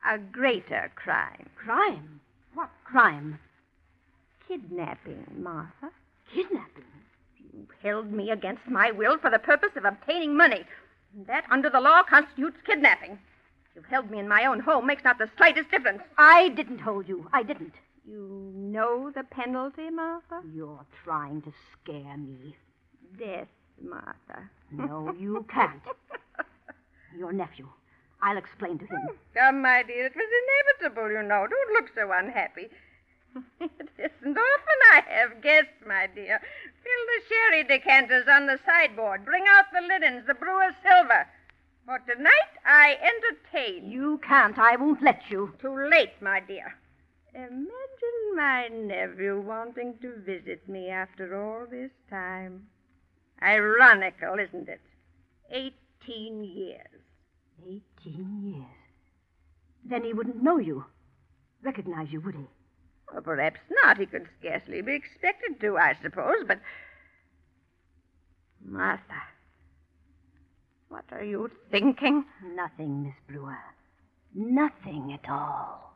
a 0.10 0.18
greater 0.18 0.92
crime. 0.96 1.50
Crime? 1.56 2.20
What 2.54 2.70
crime? 2.84 3.40
Kidnapping, 4.48 5.26
Martha. 5.38 5.92
Kidnapping. 6.34 6.84
You 7.54 7.68
held 7.84 8.12
me 8.12 8.32
against 8.32 8.68
my 8.68 8.92
will 8.92 9.18
for 9.18 9.30
the 9.30 9.40
purpose 9.40 9.76
of 9.76 9.86
obtaining 9.86 10.36
money. 10.36 10.66
That, 11.28 11.46
under 11.52 11.70
the 11.70 11.82
law, 11.82 12.04
constitutes 12.04 12.58
kidnapping. 12.66 13.20
You've 13.76 13.86
held 13.86 14.10
me 14.10 14.20
in 14.20 14.28
my 14.28 14.46
own 14.46 14.60
home 14.60 14.88
makes 14.88 15.04
not 15.04 15.18
the 15.18 15.30
slightest 15.38 15.70
difference. 15.72 16.02
I 16.18 16.50
didn't 16.50 16.80
hold 16.80 17.08
you. 17.08 17.30
I 17.32 17.44
didn't. 17.44 17.74
You 18.12 18.52
know 18.54 19.10
the 19.10 19.24
penalty, 19.24 19.90
Martha? 19.90 20.42
You're 20.54 20.86
trying 21.06 21.42
to 21.44 21.54
scare 21.72 22.18
me. 22.18 22.58
death, 23.18 23.48
Martha. 23.82 24.50
No, 24.70 25.14
you 25.18 25.46
can't. 25.54 25.82
Your 27.18 27.32
nephew. 27.32 27.70
I'll 28.22 28.36
explain 28.36 28.80
to 28.80 28.86
him. 28.86 29.00
Hmm. 29.00 29.16
Come, 29.34 29.62
my 29.62 29.84
dear, 29.84 30.08
it 30.08 30.14
was 30.14 30.28
inevitable, 30.82 31.10
you 31.10 31.24
know. 31.24 31.48
Don't 31.48 31.74
look 31.74 31.90
so 31.96 32.12
unhappy. 32.12 32.68
it 33.62 33.90
isn't 33.98 34.38
often 34.38 34.80
I 34.92 35.04
have 35.08 35.42
guests, 35.42 35.80
my 35.88 36.08
dear. 36.14 36.42
Fill 36.84 37.06
the 37.08 37.22
sherry 37.30 37.64
decanters 37.64 38.28
on 38.30 38.46
the 38.46 38.60
sideboard. 38.66 39.24
Bring 39.24 39.46
out 39.48 39.72
the 39.72 39.88
linens, 39.88 40.28
the 40.28 40.34
brewer's 40.34 40.76
silver. 40.84 41.26
For 41.86 42.00
tonight 42.00 42.52
I 42.66 42.98
entertain. 43.02 43.90
You 43.90 44.20
can't. 44.28 44.60
I 44.60 44.76
won't 44.76 45.02
let 45.02 45.22
you. 45.30 45.54
Too 45.62 45.88
late, 45.90 46.22
my 46.22 46.42
dear. 46.42 46.76
My 48.36 48.68
nephew 48.68 49.42
wanting 49.42 49.96
to 50.02 50.16
visit 50.26 50.68
me 50.68 50.90
after 50.90 51.36
all 51.36 51.66
this 51.70 51.92
time. 52.10 52.68
Ironical, 53.42 54.40
isn't 54.40 54.70
it? 54.70 54.82
Eighteen 55.52 56.44
years. 56.44 57.02
Eighteen 57.64 58.54
years. 58.56 58.66
Then 59.84 60.04
he 60.04 60.14
wouldn't 60.14 60.44
know 60.44 60.58
you. 60.58 60.86
Recognize 61.64 62.12
you, 62.12 62.22
would 62.22 62.36
he? 62.36 62.48
Well, 63.12 63.22
perhaps 63.22 63.60
not. 63.84 63.98
He 63.98 64.06
could 64.06 64.28
scarcely 64.40 64.82
be 64.82 64.96
expected 64.96 65.60
to, 65.62 65.78
I 65.78 65.98
suppose, 66.02 66.44
but. 66.48 66.60
Martha. 68.64 69.02
What 70.90 71.06
are 71.12 71.24
you 71.24 71.50
thinking? 71.72 72.26
Nothing, 72.54 73.04
Miss 73.04 73.16
Brewer. 73.28 73.58
Nothing 74.34 75.14
at 75.14 75.30
all. 75.30 75.96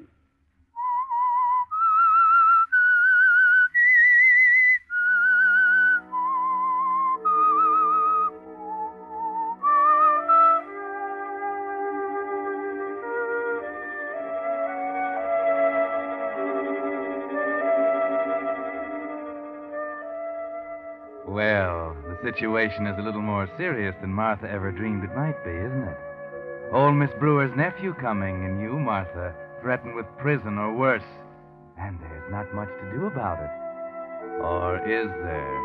Situation 22.31 22.87
is 22.87 22.97
a 22.97 23.01
little 23.01 23.21
more 23.21 23.49
serious 23.57 23.95
than 23.99 24.13
Martha 24.13 24.49
ever 24.49 24.71
dreamed 24.71 25.03
it 25.03 25.15
might 25.15 25.43
be, 25.43 25.51
isn't 25.51 25.87
it? 25.87 25.97
Old 26.71 26.95
Miss 26.95 27.09
Brewer's 27.19 27.55
nephew 27.55 27.93
coming, 27.95 28.45
and 28.45 28.61
you, 28.61 28.79
Martha, 28.79 29.33
threatened 29.61 29.95
with 29.95 30.05
prison 30.17 30.57
or 30.57 30.73
worse. 30.73 31.03
And 31.77 31.99
there's 31.99 32.31
not 32.31 32.53
much 32.53 32.69
to 32.69 32.91
do 32.91 33.05
about 33.07 33.43
it. 33.43 33.49
Or 34.41 34.77
is 34.77 35.07
there? 35.23 35.57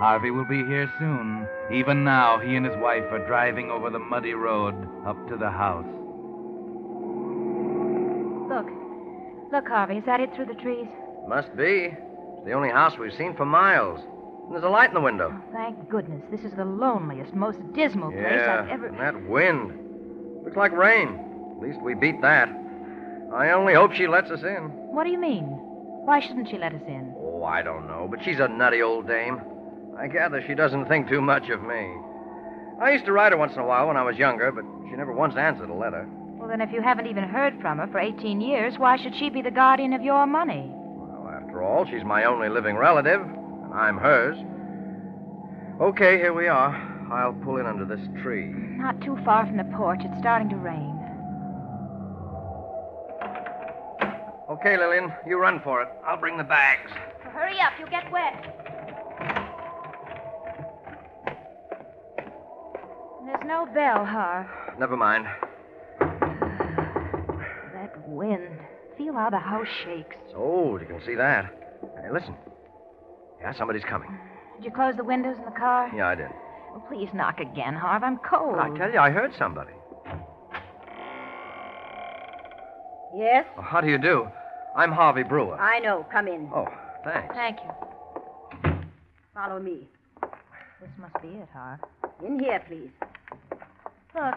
Harvey 0.00 0.30
will 0.30 0.44
be 0.44 0.64
here 0.64 0.92
soon. 0.98 1.46
Even 1.72 2.04
now, 2.04 2.38
he 2.38 2.56
and 2.56 2.66
his 2.66 2.76
wife 2.76 3.04
are 3.10 3.26
driving 3.26 3.70
over 3.70 3.88
the 3.88 3.98
muddy 3.98 4.34
road 4.34 4.74
up 5.06 5.16
to 5.28 5.36
the 5.36 5.50
house. 5.50 5.86
Look. 8.48 8.68
Look, 9.52 9.68
Harvey. 9.68 9.96
Is 9.96 10.04
that 10.06 10.20
it 10.20 10.34
through 10.34 10.46
the 10.46 10.60
trees? 10.60 10.88
Must 11.28 11.54
be. 11.56 11.94
It's 11.94 12.44
the 12.44 12.52
only 12.52 12.70
house 12.70 12.98
we've 12.98 13.14
seen 13.14 13.34
for 13.36 13.46
miles. 13.46 14.00
There's 14.52 14.64
a 14.64 14.68
light 14.68 14.90
in 14.90 14.94
the 14.94 15.00
window. 15.00 15.32
Oh, 15.34 15.52
thank 15.52 15.88
goodness. 15.88 16.22
This 16.30 16.42
is 16.42 16.52
the 16.52 16.64
loneliest, 16.66 17.32
most 17.34 17.58
dismal 17.72 18.12
place 18.12 18.22
yeah, 18.32 18.60
I've 18.60 18.68
ever. 18.68 18.90
Been. 18.90 19.00
And 19.00 19.16
that 19.16 19.28
wind. 19.30 19.72
Looks 20.44 20.58
like 20.58 20.72
rain. 20.72 21.08
At 21.56 21.62
least 21.62 21.80
we 21.80 21.94
beat 21.94 22.20
that. 22.20 22.50
I 23.34 23.52
only 23.52 23.72
hope 23.72 23.94
she 23.94 24.06
lets 24.06 24.30
us 24.30 24.42
in. 24.42 24.68
What 24.92 25.04
do 25.04 25.10
you 25.10 25.18
mean? 25.18 25.44
Why 26.04 26.20
shouldn't 26.20 26.50
she 26.50 26.58
let 26.58 26.74
us 26.74 26.82
in? 26.86 27.14
Oh, 27.16 27.44
I 27.44 27.62
don't 27.62 27.86
know, 27.86 28.08
but 28.10 28.22
she's 28.22 28.40
a 28.40 28.48
nutty 28.48 28.82
old 28.82 29.08
dame. 29.08 29.40
I 29.98 30.06
gather 30.06 30.44
she 30.46 30.54
doesn't 30.54 30.86
think 30.86 31.08
too 31.08 31.22
much 31.22 31.48
of 31.48 31.62
me. 31.62 31.90
I 32.78 32.90
used 32.92 33.06
to 33.06 33.12
write 33.12 33.32
her 33.32 33.38
once 33.38 33.54
in 33.54 33.60
a 33.60 33.66
while 33.66 33.86
when 33.86 33.96
I 33.96 34.02
was 34.02 34.16
younger, 34.16 34.52
but 34.52 34.64
she 34.90 34.96
never 34.96 35.12
once 35.12 35.34
answered 35.36 35.70
a 35.70 35.74
letter. 35.74 36.06
Well, 36.36 36.48
then, 36.48 36.60
if 36.60 36.72
you 36.72 36.82
haven't 36.82 37.06
even 37.06 37.24
heard 37.24 37.58
from 37.62 37.78
her 37.78 37.86
for 37.86 38.00
18 38.00 38.42
years, 38.42 38.74
why 38.76 38.96
should 38.96 39.14
she 39.14 39.30
be 39.30 39.40
the 39.40 39.50
guardian 39.50 39.94
of 39.94 40.02
your 40.02 40.26
money? 40.26 40.70
Well, 40.74 41.32
after 41.32 41.62
all, 41.62 41.86
she's 41.86 42.04
my 42.04 42.24
only 42.24 42.50
living 42.50 42.76
relative, 42.76 43.22
I'm 43.74 43.96
hers. 43.96 44.36
Okay, 45.80 46.18
here 46.18 46.34
we 46.34 46.46
are. 46.48 46.74
I'll 47.12 47.32
pull 47.32 47.56
in 47.56 47.66
under 47.66 47.84
this 47.84 48.00
tree. 48.22 48.46
Not 48.46 49.00
too 49.00 49.18
far 49.24 49.46
from 49.46 49.56
the 49.56 49.64
porch. 49.76 50.00
It's 50.04 50.18
starting 50.18 50.48
to 50.50 50.56
rain. 50.56 50.98
Okay, 54.50 54.76
Lillian, 54.76 55.12
you 55.26 55.38
run 55.38 55.60
for 55.64 55.82
it. 55.82 55.88
I'll 56.06 56.18
bring 56.18 56.36
the 56.36 56.44
bags. 56.44 56.90
Well, 57.24 57.32
hurry 57.32 57.58
up. 57.60 57.72
You'll 57.78 57.88
get 57.88 58.10
wet. 58.12 58.34
There's 63.24 63.44
no 63.46 63.66
bell, 63.72 64.04
Harv. 64.04 64.46
Never 64.78 64.96
mind. 64.96 65.26
That 67.72 68.08
wind. 68.08 68.58
Feel 68.98 69.14
how 69.14 69.30
the 69.30 69.38
house 69.38 69.68
shakes. 69.84 70.16
It's 70.26 70.34
old, 70.36 70.82
you 70.82 70.86
can 70.86 71.00
see 71.04 71.14
that. 71.14 71.46
Hey, 72.02 72.10
listen. 72.12 72.34
Yeah, 73.42 73.52
somebody's 73.58 73.82
coming. 73.84 74.08
Did 74.56 74.64
you 74.64 74.70
close 74.70 74.94
the 74.96 75.04
windows 75.04 75.36
in 75.36 75.44
the 75.44 75.50
car? 75.50 75.90
Yeah, 75.94 76.08
I 76.08 76.14
did. 76.14 76.28
Well, 76.70 76.84
please 76.88 77.08
knock 77.12 77.40
again, 77.40 77.74
Harve. 77.74 78.04
I'm 78.04 78.18
cold. 78.18 78.56
I 78.58 78.70
tell 78.78 78.90
you, 78.90 78.98
I 78.98 79.10
heard 79.10 79.32
somebody. 79.36 79.72
Yes? 83.14 83.44
Oh, 83.58 83.62
how 83.62 83.80
do 83.80 83.88
you 83.88 83.98
do? 83.98 84.28
I'm 84.76 84.92
Harvey 84.92 85.22
Brewer. 85.22 85.60
I 85.60 85.80
know. 85.80 86.06
Come 86.10 86.28
in. 86.28 86.48
Oh, 86.54 86.66
thanks. 87.04 87.34
Thank 87.34 87.58
you. 87.60 88.72
Follow 89.34 89.60
me. 89.60 89.88
This 90.80 90.90
must 90.98 91.20
be 91.20 91.28
it, 91.28 91.48
Harve. 91.52 91.80
In 92.24 92.38
here, 92.38 92.62
please. 92.66 92.90
Look. 94.14 94.34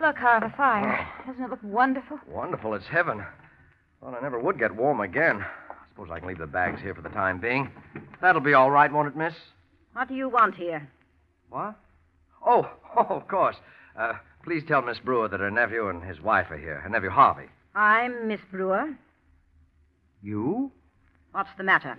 Look, 0.00 0.16
Harv, 0.16 0.44
a 0.44 0.54
fire. 0.56 0.98
Oh. 0.98 1.26
Doesn't 1.26 1.44
it 1.44 1.50
look 1.50 1.62
wonderful? 1.62 2.18
Wonderful, 2.28 2.74
it's 2.74 2.86
heaven. 2.86 3.22
Thought 4.00 4.14
I 4.14 4.22
never 4.22 4.38
would 4.38 4.58
get 4.58 4.74
warm 4.74 5.00
again. 5.00 5.44
Suppose 5.90 6.08
I 6.10 6.18
can 6.18 6.28
leave 6.28 6.38
the 6.38 6.46
bags 6.46 6.80
here 6.80 6.94
for 6.94 7.02
the 7.02 7.08
time 7.10 7.38
being. 7.38 7.70
That'll 8.20 8.40
be 8.40 8.54
all 8.54 8.70
right, 8.70 8.92
won't 8.92 9.08
it, 9.08 9.16
miss? 9.16 9.34
What 9.92 10.08
do 10.08 10.14
you 10.14 10.28
want 10.28 10.54
here? 10.54 10.88
What? 11.48 11.74
Oh, 12.44 12.70
oh, 12.96 13.06
of 13.08 13.28
course. 13.28 13.56
Uh, 13.98 14.14
please 14.44 14.62
tell 14.66 14.82
Miss 14.82 14.98
Brewer 14.98 15.28
that 15.28 15.40
her 15.40 15.50
nephew 15.50 15.88
and 15.88 16.02
his 16.02 16.20
wife 16.20 16.50
are 16.50 16.56
here. 16.56 16.80
Her 16.80 16.88
nephew 16.88 17.10
Harvey. 17.10 17.46
I'm 17.74 18.28
Miss 18.28 18.40
Brewer. 18.50 18.94
You? 20.22 20.70
What's 21.32 21.50
the 21.56 21.64
matter? 21.64 21.98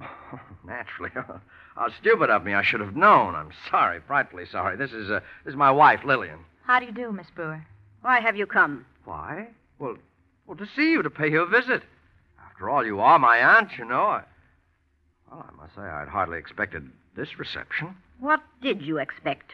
Oh, 0.00 0.40
naturally. 0.66 1.10
How 1.76 1.88
stupid 2.00 2.30
of 2.30 2.44
me. 2.44 2.54
I 2.54 2.62
should 2.62 2.80
have 2.80 2.96
known. 2.96 3.34
I'm 3.34 3.50
sorry, 3.70 4.00
frightfully 4.06 4.46
sorry. 4.50 4.76
This 4.76 4.92
is 4.92 5.10
uh, 5.10 5.20
this 5.44 5.52
is 5.52 5.56
my 5.56 5.70
wife, 5.70 6.00
Lillian. 6.04 6.38
How 6.64 6.80
do 6.80 6.86
you 6.86 6.92
do, 6.92 7.12
Miss 7.12 7.26
Brewer? 7.34 7.64
Why 8.02 8.20
have 8.20 8.36
you 8.36 8.46
come? 8.46 8.86
Why? 9.04 9.48
Well, 9.78 9.96
well, 10.46 10.56
to 10.56 10.66
see 10.76 10.90
you, 10.92 11.02
to 11.02 11.10
pay 11.10 11.30
you 11.30 11.42
a 11.42 11.46
visit. 11.46 11.82
After 12.56 12.70
all, 12.70 12.86
you 12.86 13.00
are 13.00 13.18
my 13.18 13.36
aunt, 13.36 13.68
you 13.76 13.84
know. 13.84 14.04
I, 14.06 14.22
well, 15.30 15.44
I 15.46 15.54
must 15.60 15.74
say, 15.74 15.82
I'd 15.82 16.08
hardly 16.08 16.38
expected 16.38 16.90
this 17.14 17.38
reception. 17.38 17.94
What 18.18 18.40
did 18.62 18.80
you 18.80 18.96
expect? 18.96 19.52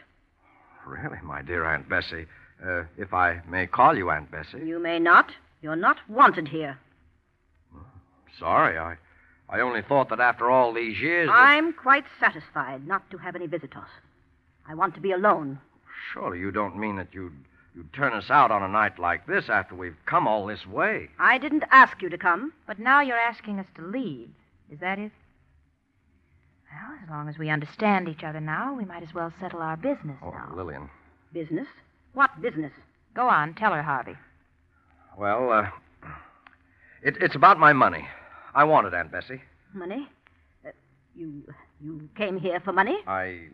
Really, 0.87 1.19
my 1.25 1.43
dear 1.43 1.65
Aunt 1.65 1.89
Bessie. 1.89 2.27
Uh, 2.65 2.85
if 2.97 3.13
I 3.13 3.41
may 3.49 3.67
call 3.67 3.97
you 3.97 4.09
Aunt 4.11 4.31
Bessie. 4.31 4.65
You 4.65 4.79
may 4.79 5.01
not. 5.01 5.33
You're 5.63 5.75
not 5.75 5.97
wanted 6.09 6.47
here. 6.47 6.79
Sorry, 8.39 8.79
I, 8.79 8.95
I 9.49 9.59
only 9.59 9.83
thought 9.83 10.09
that 10.11 10.21
after 10.21 10.49
all 10.49 10.73
these 10.73 11.01
years. 11.01 11.27
that- 11.27 11.35
I'm 11.35 11.73
quite 11.73 12.05
satisfied 12.21 12.87
not 12.87 13.11
to 13.11 13.19
have 13.19 13.35
any 13.35 13.49
visitors. 13.49 13.91
I 14.69 14.75
want 14.77 14.95
to 14.95 15.01
be 15.01 15.11
alone. 15.11 15.59
Surely 16.13 16.39
you 16.39 16.53
don't 16.53 16.79
mean 16.79 16.95
that 16.99 17.09
you'd, 17.13 17.35
you'd 17.75 17.93
turn 17.93 18.13
us 18.13 18.31
out 18.31 18.51
on 18.51 18.63
a 18.63 18.69
night 18.69 18.99
like 18.99 19.27
this 19.27 19.49
after 19.49 19.75
we've 19.75 19.97
come 20.07 20.27
all 20.29 20.47
this 20.47 20.67
way. 20.67 21.09
I 21.19 21.39
didn't 21.39 21.65
ask 21.71 22.01
you 22.03 22.09
to 22.11 22.19
come. 22.19 22.53
But 22.67 22.79
now 22.79 23.01
you're 23.01 23.17
asking 23.19 23.59
us 23.59 23.67
to 23.77 23.83
leave. 23.83 24.29
Is 24.71 24.81
that 24.81 24.99
it? 24.99 25.13
Well, 26.71 26.99
as 27.03 27.09
long 27.11 27.29
as 27.29 27.37
we 27.39 27.51
understand 27.51 28.09
each 28.09 28.25
other 28.25 28.41
now, 28.41 28.75
we 28.75 28.85
might 28.85 29.03
as 29.03 29.13
well 29.15 29.33
settle 29.41 29.61
our 29.61 29.77
business 29.77 30.17
Oh, 30.23 30.31
now. 30.31 30.53
Lillian. 30.55 30.89
Business? 31.33 31.67
What 32.15 32.41
business? 32.41 32.73
Go 33.15 33.29
on, 33.29 33.55
tell 33.55 33.73
her, 33.73 33.83
Harvey. 33.83 34.17
Well, 35.19 35.53
uh, 35.53 35.69
it, 37.03 37.17
it's 37.21 37.35
about 37.35 37.59
my 37.59 37.73
money. 37.75 38.07
I 38.55 38.65
want 38.65 38.87
it, 38.87 38.95
Aunt 38.95 39.13
Bessie. 39.13 39.43
Money? 39.75 40.09
Uh, 40.67 40.71
you 41.15 41.43
you 41.83 42.09
came 42.17 42.39
here 42.39 42.61
for 42.61 42.73
money? 42.73 42.97
I, 43.07 43.49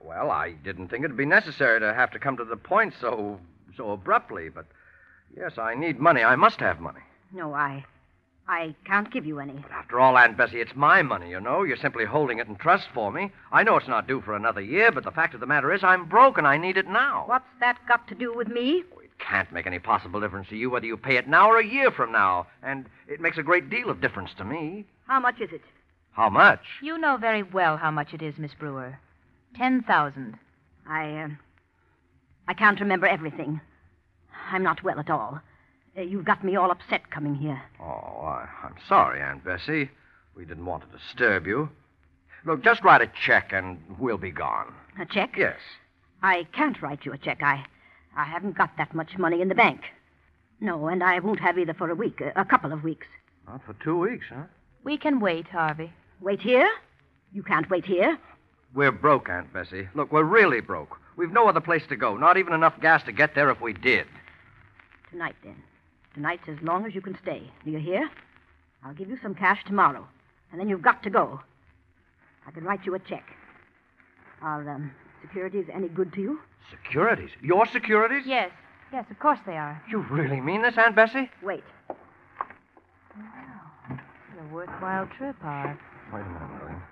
well, 0.00 0.30
I 0.30 0.52
didn't 0.52 0.88
think 0.88 1.04
it'd 1.04 1.16
be 1.16 1.26
necessary 1.26 1.78
to 1.80 1.92
have 1.94 2.10
to 2.12 2.18
come 2.18 2.36
to 2.38 2.44
the 2.44 2.56
point 2.56 2.94
so 3.00 3.38
so 3.76 3.90
abruptly, 3.90 4.48
but 4.48 4.66
Yes, 5.36 5.58
I 5.58 5.74
need 5.74 6.00
money. 6.00 6.22
I 6.22 6.34
must 6.34 6.60
have 6.60 6.80
money. 6.80 7.00
No, 7.32 7.52
I. 7.52 7.84
I 8.48 8.74
can't 8.84 9.12
give 9.12 9.26
you 9.26 9.40
any. 9.40 9.54
But 9.54 9.72
after 9.72 9.98
all, 9.98 10.16
Aunt 10.16 10.36
Bessie, 10.36 10.60
it's 10.60 10.76
my 10.76 11.02
money, 11.02 11.30
you 11.30 11.40
know. 11.40 11.62
You're 11.64 11.76
simply 11.76 12.04
holding 12.04 12.38
it 12.38 12.46
in 12.46 12.56
trust 12.56 12.86
for 12.94 13.10
me. 13.10 13.32
I 13.52 13.64
know 13.64 13.76
it's 13.76 13.88
not 13.88 14.06
due 14.06 14.20
for 14.20 14.34
another 14.34 14.60
year, 14.60 14.92
but 14.92 15.04
the 15.04 15.10
fact 15.10 15.34
of 15.34 15.40
the 15.40 15.46
matter 15.46 15.72
is 15.72 15.82
I'm 15.82 16.06
broke 16.08 16.38
and 16.38 16.46
I 16.46 16.56
need 16.56 16.76
it 16.76 16.86
now. 16.86 17.24
What's 17.26 17.48
that 17.60 17.78
got 17.88 18.06
to 18.08 18.14
do 18.14 18.32
with 18.32 18.46
me? 18.48 18.84
It 19.02 19.18
can't 19.18 19.50
make 19.52 19.66
any 19.66 19.80
possible 19.80 20.20
difference 20.20 20.48
to 20.50 20.56
you 20.56 20.70
whether 20.70 20.86
you 20.86 20.96
pay 20.96 21.16
it 21.16 21.28
now 21.28 21.50
or 21.50 21.58
a 21.58 21.66
year 21.66 21.90
from 21.90 22.12
now. 22.12 22.46
And 22.62 22.86
it 23.08 23.20
makes 23.20 23.36
a 23.36 23.42
great 23.42 23.68
deal 23.68 23.90
of 23.90 24.00
difference 24.00 24.30
to 24.38 24.44
me. 24.44 24.86
How 25.08 25.18
much 25.18 25.40
is 25.40 25.50
it? 25.52 25.62
How 26.12 26.30
much? 26.30 26.60
You 26.80 26.96
know 26.98 27.16
very 27.16 27.42
well 27.42 27.76
how 27.76 27.90
much 27.90 28.14
it 28.14 28.22
is, 28.22 28.38
Miss 28.38 28.54
Brewer. 28.54 28.98
Ten 29.56 29.82
thousand. 29.82 30.38
I, 30.88 31.10
uh, 31.16 31.28
I 32.48 32.54
can't 32.54 32.80
remember 32.80 33.06
everything. 33.06 33.60
I'm 34.50 34.62
not 34.62 34.82
well 34.82 35.00
at 35.00 35.10
all. 35.10 35.40
Uh, 35.96 36.02
you've 36.02 36.24
got 36.24 36.44
me 36.44 36.56
all 36.56 36.70
upset 36.70 37.10
coming 37.10 37.34
here. 37.34 37.60
Oh, 37.80 37.84
I, 37.84 38.48
I'm 38.62 38.74
sorry, 38.88 39.20
Aunt 39.20 39.44
Bessie. 39.44 39.90
We 40.36 40.44
didn't 40.44 40.66
want 40.66 40.84
to 40.84 40.98
disturb 40.98 41.46
you. 41.46 41.70
Look, 42.44 42.62
just 42.62 42.84
write 42.84 43.02
a 43.02 43.10
check 43.24 43.52
and 43.52 43.78
we'll 43.98 44.18
be 44.18 44.30
gone. 44.30 44.72
A 45.00 45.06
check? 45.06 45.34
Yes. 45.36 45.58
I 46.22 46.46
can't 46.52 46.80
write 46.80 47.04
you 47.04 47.12
a 47.12 47.18
check. 47.18 47.42
I, 47.42 47.64
I 48.16 48.24
haven't 48.24 48.56
got 48.56 48.76
that 48.78 48.94
much 48.94 49.18
money 49.18 49.40
in 49.40 49.48
the 49.48 49.54
bank. 49.54 49.80
No, 50.60 50.86
and 50.86 51.02
I 51.02 51.18
won't 51.18 51.40
have 51.40 51.58
either 51.58 51.74
for 51.74 51.90
a 51.90 51.94
week, 51.94 52.20
a, 52.20 52.32
a 52.40 52.44
couple 52.44 52.72
of 52.72 52.84
weeks. 52.84 53.06
Not 53.46 53.64
for 53.64 53.74
two 53.74 53.98
weeks, 53.98 54.26
huh? 54.28 54.44
We 54.84 54.96
can 54.96 55.20
wait, 55.20 55.48
Harvey. 55.48 55.92
Wait 56.20 56.40
here? 56.40 56.68
You 57.32 57.42
can't 57.42 57.68
wait 57.68 57.84
here. 57.84 58.18
We're 58.76 58.92
broke, 58.92 59.30
Aunt 59.30 59.50
Bessie. 59.54 59.88
Look, 59.94 60.12
we're 60.12 60.22
really 60.22 60.60
broke. 60.60 60.98
We've 61.16 61.32
no 61.32 61.48
other 61.48 61.62
place 61.62 61.84
to 61.88 61.96
go, 61.96 62.14
not 62.14 62.36
even 62.36 62.52
enough 62.52 62.78
gas 62.78 63.02
to 63.04 63.12
get 63.12 63.34
there 63.34 63.50
if 63.50 63.58
we 63.62 63.72
did. 63.72 64.06
Tonight, 65.10 65.34
then. 65.42 65.56
Tonight's 66.12 66.46
as 66.46 66.58
long 66.60 66.84
as 66.84 66.94
you 66.94 67.00
can 67.00 67.16
stay. 67.22 67.50
Do 67.64 67.70
you 67.70 67.78
hear? 67.78 68.10
I'll 68.84 68.92
give 68.92 69.08
you 69.08 69.16
some 69.22 69.34
cash 69.34 69.64
tomorrow, 69.66 70.06
and 70.52 70.60
then 70.60 70.68
you've 70.68 70.82
got 70.82 71.02
to 71.04 71.10
go. 71.10 71.40
I 72.46 72.50
can 72.50 72.64
write 72.64 72.84
you 72.84 72.94
a 72.94 72.98
check. 72.98 73.24
Are 74.42 74.68
um, 74.68 74.92
securities 75.22 75.64
any 75.72 75.88
good 75.88 76.12
to 76.12 76.20
you? 76.20 76.40
Securities? 76.70 77.30
Your 77.40 77.64
securities? 77.64 78.24
Yes, 78.26 78.50
yes, 78.92 79.06
of 79.10 79.18
course 79.18 79.38
they 79.46 79.56
are. 79.56 79.82
You 79.88 80.04
really 80.10 80.40
mean 80.42 80.60
this, 80.60 80.74
Aunt 80.76 80.94
Bessie? 80.94 81.30
Wait. 81.42 81.64
Well, 81.88 81.96
it's 83.90 84.00
a 84.38 84.54
worthwhile 84.54 85.08
trip, 85.16 85.36
Harv. 85.40 85.78
Wait 86.12 86.20
a 86.20 86.24
minute, 86.24 86.60
Lillian. 86.60 86.82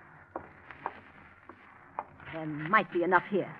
There 2.34 2.46
might 2.46 2.92
be 2.92 3.02
enough 3.04 3.22
here. 3.30 3.50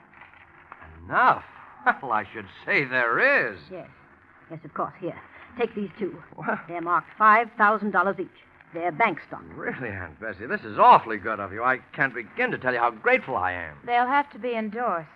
Enough? 1.07 1.45
Well, 2.03 2.13
I 2.13 2.25
should 2.33 2.47
say 2.65 2.85
there 2.85 3.53
is. 3.53 3.59
Yes. 3.71 3.87
Yes, 4.51 4.61
of 4.65 4.75
course. 4.75 4.95
Here. 5.01 5.19
Take 5.59 5.75
these 5.75 5.91
two. 5.99 6.17
What? 6.35 6.59
They're 6.67 6.81
marked 6.81 7.09
$5,000 7.19 8.21
each. 8.21 8.29
They're 8.73 8.91
bank 8.91 9.19
stock. 9.29 9.43
Really, 9.55 9.89
Aunt 9.91 10.19
Bessie, 10.21 10.47
this 10.47 10.63
is 10.63 10.79
awfully 10.79 11.17
good 11.19 11.39
of 11.39 11.53
you. 11.53 11.63
I 11.63 11.79
can't 11.95 12.13
begin 12.15 12.51
to 12.51 12.59
tell 12.59 12.73
you 12.73 12.81
how 12.81 12.91
grateful 12.91 13.37
I 13.37 13.53
am. 13.53 13.77
They'll 13.87 14.07
have 14.07 14.31
to 14.33 14.39
be 14.39 14.55
endorsed. 14.55 15.09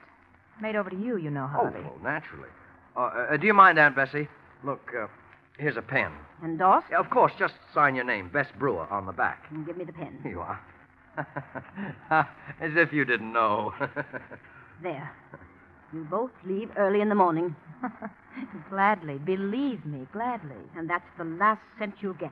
Made 0.63 0.77
over 0.77 0.91
to 0.91 0.97
you, 0.97 1.17
you 1.17 1.31
know, 1.31 1.51
Oh, 1.57 1.65
well, 1.65 1.97
naturally. 2.03 2.49
Uh, 2.97 3.01
uh, 3.33 3.37
do 3.37 3.47
you 3.47 3.55
mind, 3.55 3.79
Aunt 3.79 3.97
Bessie? 3.97 4.29
Look, 4.63 4.93
uh, 4.97 5.07
here's 5.59 5.77
a 5.77 5.83
pen. 5.83 6.13
Endorsed? 6.45 6.87
Yeah, 6.91 6.99
of 6.99 7.11
course, 7.11 7.33
just 7.39 7.55
sign 7.75 7.95
your 7.97 8.05
name, 8.05 8.29
Bess 8.29 8.47
Brewer, 8.59 8.87
on 8.93 9.07
the 9.07 9.13
back. 9.13 9.45
And 9.51 9.67
give 9.67 9.77
me 9.77 9.85
the 9.85 9.93
pen. 9.93 10.19
Here 10.23 10.33
you 10.33 10.41
are. 10.41 10.61
As 12.11 12.73
if 12.77 12.93
you 12.93 13.05
didn't 13.05 13.33
know. 13.33 13.73
There. 14.83 15.11
You 15.93 16.05
both 16.09 16.31
leave 16.47 16.71
early 16.77 17.01
in 17.01 17.09
the 17.09 17.17
morning, 17.17 17.57
gladly. 18.71 19.19
Believe 19.19 19.85
me, 19.85 20.07
gladly. 20.13 20.55
and 20.77 20.89
that's 20.89 21.09
the 21.19 21.25
last 21.25 21.61
cent 21.81 21.95
you'll 22.01 22.15
get. 22.15 22.31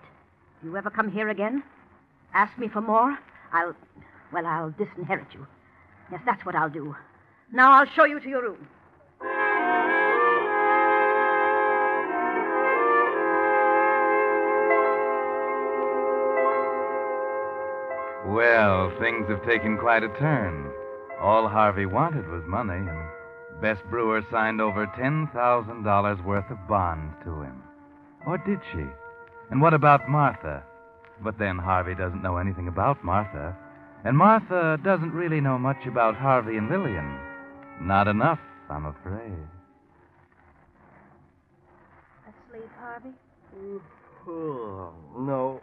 If 0.59 0.64
you 0.64 0.76
ever 0.76 0.88
come 0.90 1.11
here 1.11 1.28
again, 1.28 1.64
ask 2.35 2.57
me 2.57 2.68
for 2.68 2.81
more, 2.81 3.18
I'll. 3.53 3.75
Well, 4.33 4.46
I'll 4.46 4.70
disinherit 4.70 5.33
you. 5.35 5.46
Yes, 6.12 6.20
that's 6.25 6.44
what 6.46 6.55
I'll 6.55 6.70
do. 6.70 6.94
Now 7.53 7.72
I'll 7.72 7.87
show 7.96 8.05
you 8.05 8.20
to 8.20 8.29
your 8.29 8.42
room. 8.42 8.68
Well, 18.37 18.92
things 19.01 19.31
have 19.31 19.42
taken 19.46 19.79
quite 19.79 20.03
a 20.03 20.11
turn. 20.18 20.70
All 21.22 21.49
Harvey 21.49 21.87
wanted 21.87 22.29
was 22.29 22.42
money, 22.46 22.75
and 22.75 23.09
Bess 23.62 23.79
Brewer 23.88 24.20
signed 24.31 24.61
over 24.61 24.87
$10,000 24.88 26.22
worth 26.22 26.51
of 26.51 26.68
bonds 26.68 27.14
to 27.25 27.40
him. 27.40 27.62
Or 28.27 28.37
did 28.37 28.61
she? 28.72 28.85
And 29.51 29.62
what 29.62 29.72
about 29.72 30.11
Martha? 30.11 30.62
But 31.25 31.38
then 31.38 31.57
Harvey 31.57 31.94
doesn't 31.94 32.22
know 32.22 32.37
anything 32.37 32.68
about 32.68 33.03
Martha. 33.03 33.57
And 34.05 34.18
Martha 34.18 34.79
doesn't 34.85 35.14
really 35.14 35.40
know 35.40 35.57
much 35.57 35.87
about 35.87 36.14
Harvey 36.14 36.59
and 36.59 36.68
Lillian. 36.68 37.18
Not 37.81 38.07
enough, 38.07 38.40
I'm 38.68 38.85
afraid. 38.85 39.49
Asleep, 42.29 42.68
Harvey? 42.79 43.14
oh, 44.29 44.92
no. 45.16 45.62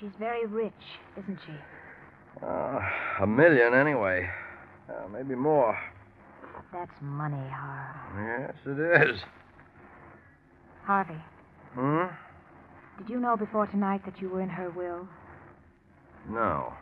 She's 0.00 0.10
very 0.18 0.46
rich, 0.46 0.72
isn't 1.20 1.38
she? 1.46 1.52
Uh, 2.44 2.80
a 3.20 3.26
million, 3.26 3.74
anyway. 3.74 4.28
Uh, 4.88 5.08
maybe 5.12 5.34
more. 5.34 5.78
That's 6.72 6.90
money, 7.00 7.36
Harv. 7.50 7.96
Yes, 8.40 8.54
it 8.66 9.08
is. 9.10 9.20
Harvey, 10.84 11.20
Hmm? 11.74 12.04
did 12.98 13.08
you 13.08 13.18
know 13.18 13.36
before 13.36 13.66
tonight 13.66 14.02
that 14.04 14.20
you 14.20 14.28
were 14.28 14.40
in 14.42 14.48
her 14.50 14.70
will? 14.70 15.08
No. 16.28 16.72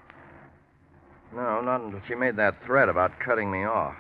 No, 1.34 1.60
not 1.62 1.80
until 1.82 2.00
she 2.08 2.14
made 2.14 2.36
that 2.36 2.56
threat 2.66 2.88
about 2.88 3.12
cutting 3.24 3.50
me 3.50 3.64
off. 3.64 3.94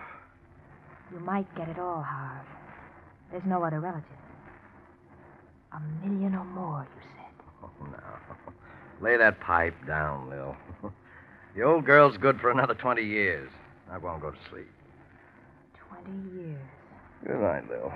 You 1.12 1.20
might 1.20 1.46
get 1.56 1.68
it 1.68 1.78
all, 1.78 2.02
Harve. 2.02 2.46
There's 3.30 3.44
no 3.46 3.62
other 3.64 3.80
relative. 3.80 4.04
A 5.72 5.80
million 6.06 6.34
or 6.34 6.44
more, 6.44 6.86
you 6.96 7.02
said. 7.16 7.44
Oh, 7.62 7.70
no. 7.86 8.51
Lay 9.02 9.16
that 9.16 9.40
pipe 9.40 9.74
down, 9.86 10.30
Lil. 10.30 10.56
the 11.56 11.62
old 11.62 11.84
girl's 11.84 12.16
good 12.16 12.40
for 12.40 12.50
another 12.50 12.74
20 12.74 13.02
years. 13.02 13.50
I 13.90 13.98
won't 13.98 14.22
go 14.22 14.30
to 14.30 14.38
sleep. 14.50 14.68
Twenty 15.88 16.34
years. 16.34 16.62
Good 17.26 17.40
night, 17.40 17.68
Lil. 17.68 17.92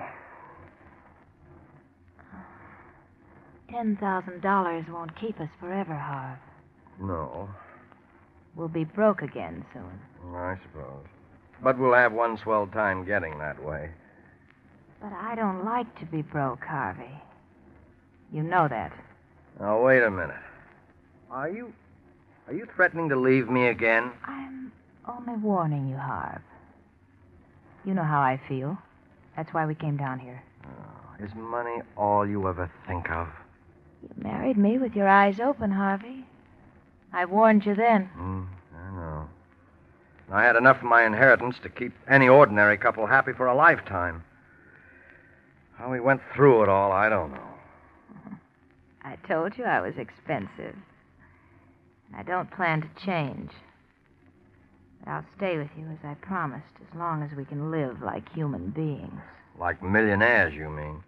Ten 3.70 3.96
thousand 3.96 4.42
dollars 4.42 4.84
won't 4.88 5.18
keep 5.18 5.40
us 5.40 5.48
forever, 5.58 5.94
Harv. 5.94 6.38
No, 7.00 7.48
We'll 8.56 8.68
be 8.68 8.84
broke 8.84 9.20
again 9.20 9.64
soon. 9.74 10.34
I 10.34 10.56
suppose. 10.62 11.04
But 11.62 11.78
we'll 11.78 11.92
have 11.94 12.12
one 12.12 12.38
swell 12.42 12.66
time 12.66 13.04
getting 13.04 13.38
that 13.38 13.62
way. 13.62 13.90
But 15.00 15.12
I 15.12 15.34
don't 15.34 15.64
like 15.64 15.98
to 16.00 16.06
be 16.06 16.22
broke, 16.22 16.64
Harvey. 16.64 17.20
You 18.32 18.42
know 18.42 18.66
that. 18.68 18.92
Now, 19.60 19.82
wait 19.82 20.02
a 20.02 20.10
minute. 20.10 20.36
Are 21.30 21.48
you. 21.48 21.72
Are 22.46 22.54
you 22.54 22.66
threatening 22.74 23.08
to 23.08 23.16
leave 23.16 23.48
me 23.48 23.68
again? 23.68 24.12
I'm 24.24 24.72
only 25.08 25.34
warning 25.34 25.88
you, 25.88 25.96
Harv. 25.96 26.40
You 27.84 27.94
know 27.94 28.04
how 28.04 28.20
I 28.20 28.40
feel. 28.48 28.78
That's 29.36 29.52
why 29.52 29.66
we 29.66 29.74
came 29.74 29.96
down 29.96 30.18
here. 30.18 30.42
Oh, 30.64 31.24
is 31.24 31.34
money 31.34 31.82
all 31.96 32.26
you 32.26 32.48
ever 32.48 32.70
think 32.86 33.10
of? 33.10 33.28
You 34.02 34.10
married 34.22 34.56
me 34.56 34.78
with 34.78 34.94
your 34.94 35.08
eyes 35.08 35.40
open, 35.40 35.70
Harvey. 35.70 36.24
I 37.12 37.24
warned 37.24 37.66
you 37.66 37.74
then. 37.74 38.06
Hmm, 38.06 38.42
I 38.76 38.90
know. 38.94 39.28
I 40.30 40.42
had 40.42 40.56
enough 40.56 40.78
of 40.78 40.84
my 40.84 41.04
inheritance 41.04 41.56
to 41.62 41.68
keep 41.68 41.92
any 42.08 42.28
ordinary 42.28 42.76
couple 42.78 43.06
happy 43.06 43.32
for 43.32 43.46
a 43.46 43.54
lifetime. 43.54 44.24
How 45.74 45.90
we 45.90 46.00
went 46.00 46.20
through 46.34 46.62
it 46.62 46.68
all, 46.68 46.92
I 46.92 47.08
don't 47.08 47.32
know. 47.32 48.38
I 49.04 49.16
told 49.28 49.56
you 49.56 49.64
I 49.64 49.80
was 49.80 49.96
expensive. 49.98 50.74
I 52.14 52.22
don't 52.22 52.50
plan 52.50 52.82
to 52.82 53.04
change. 53.04 53.50
But 55.00 55.10
I'll 55.10 55.24
stay 55.36 55.58
with 55.58 55.70
you 55.78 55.86
as 55.86 55.98
I 56.04 56.14
promised, 56.14 56.64
as 56.80 56.98
long 56.98 57.22
as 57.22 57.36
we 57.36 57.44
can 57.44 57.70
live 57.70 58.02
like 58.02 58.32
human 58.32 58.70
beings. 58.70 59.20
Like 59.58 59.82
millionaires, 59.82 60.54
you 60.54 60.68
mean? 60.68 61.02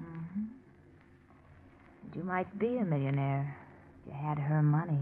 Mm-hmm. 0.00 0.42
You 2.14 2.22
might 2.24 2.58
be 2.58 2.78
a 2.78 2.84
millionaire 2.84 3.56
if 4.00 4.12
you 4.12 4.18
had 4.18 4.38
her 4.38 4.62
money. 4.62 5.00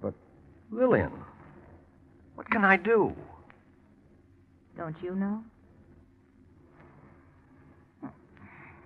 But, 0.00 0.14
Lillian, 0.70 1.12
what 2.34 2.50
can 2.50 2.64
I 2.64 2.76
do? 2.76 3.14
Don't 4.76 4.96
you 5.02 5.14
know? 5.14 5.44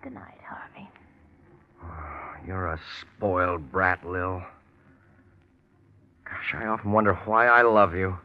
Good 0.02 0.14
night, 0.14 0.38
Harvey. 0.46 0.88
You're 2.46 2.66
a 2.66 2.80
spoiled 3.00 3.72
brat, 3.72 4.06
Lil. 4.06 4.42
Gosh, 6.28 6.54
I 6.60 6.66
often 6.66 6.92
wonder 6.92 7.14
why 7.24 7.46
I 7.46 7.62
love 7.62 7.94
you. 7.94 8.18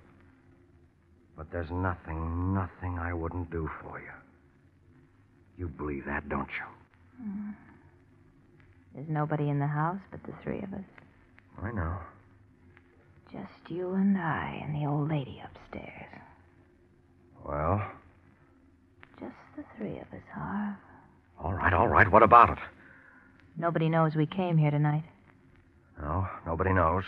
But 1.38 1.52
there's 1.52 1.72
nothing, 1.72 2.54
nothing 2.54 3.00
I 3.00 3.14
wouldn't 3.14 3.50
do 3.52 3.70
for 3.82 4.00
you. 4.00 4.12
You 5.58 5.68
believe 5.68 6.06
that, 6.06 6.28
don't 6.30 6.50
you? 6.50 7.24
Hmm. 7.24 7.50
There's 8.94 9.08
nobody 9.10 9.50
in 9.50 9.60
the 9.60 9.68
house 9.68 10.00
but 10.12 10.22
the 10.24 10.34
three 10.44 10.60
of 10.60 10.74
us. 10.74 10.84
I 11.62 11.72
know. 11.72 11.98
Just 13.32 13.70
you 13.70 13.94
and 13.94 14.18
I 14.18 14.62
and 14.66 14.76
the 14.76 14.88
old 14.88 15.10
lady 15.10 15.42
upstairs. 15.44 16.22
Well, 17.46 17.82
Just 19.20 19.36
the 19.56 19.64
three 19.78 19.98
of 19.98 20.08
us, 20.14 20.24
Harv. 20.34 20.76
all 21.40 21.54
right, 21.54 21.74
all 21.74 21.88
right. 21.88 22.12
What 22.12 22.24
about 22.24 22.50
it? 22.52 22.58
Nobody 23.58 23.90
knows 23.90 24.16
we 24.16 24.26
came 24.26 24.58
here 24.58 24.72
tonight. 24.72 25.04
No, 26.02 26.28
nobody 26.46 26.74
knows. 26.74 27.04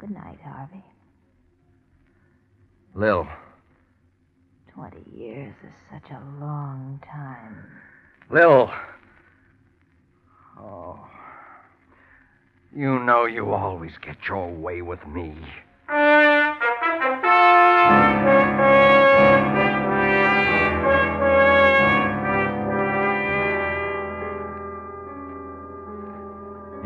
Good 0.00 0.10
night, 0.10 0.38
Harvey. 0.44 0.84
Lil, 2.94 3.26
Twenty 4.72 5.02
years 5.12 5.54
is 5.64 5.72
such 5.90 6.08
a 6.12 6.22
long 6.40 7.00
time. 7.04 7.66
Lil. 8.30 8.70
Oh. 10.56 11.04
You 12.72 13.00
know 13.00 13.24
you 13.26 13.52
always 13.52 13.92
get 14.00 14.16
your 14.28 14.48
way 14.52 14.82
with 14.82 15.04
me. 15.08 15.34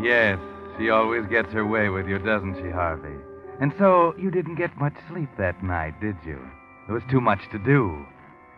Yes, 0.01 0.39
she 0.77 0.89
always 0.89 1.25
gets 1.27 1.51
her 1.53 1.65
way 1.65 1.89
with 1.89 2.07
you, 2.07 2.19
doesn't 2.19 2.55
she, 2.55 2.69
Harvey? 2.69 3.15
And 3.59 3.73
so 3.77 4.15
you 4.17 4.31
didn't 4.31 4.55
get 4.55 4.77
much 4.77 4.93
sleep 5.09 5.29
that 5.37 5.63
night, 5.63 5.99
did 6.01 6.15
you? 6.25 6.39
There 6.87 6.95
was 6.95 7.03
too 7.09 7.21
much 7.21 7.41
to 7.51 7.59
do. 7.59 8.05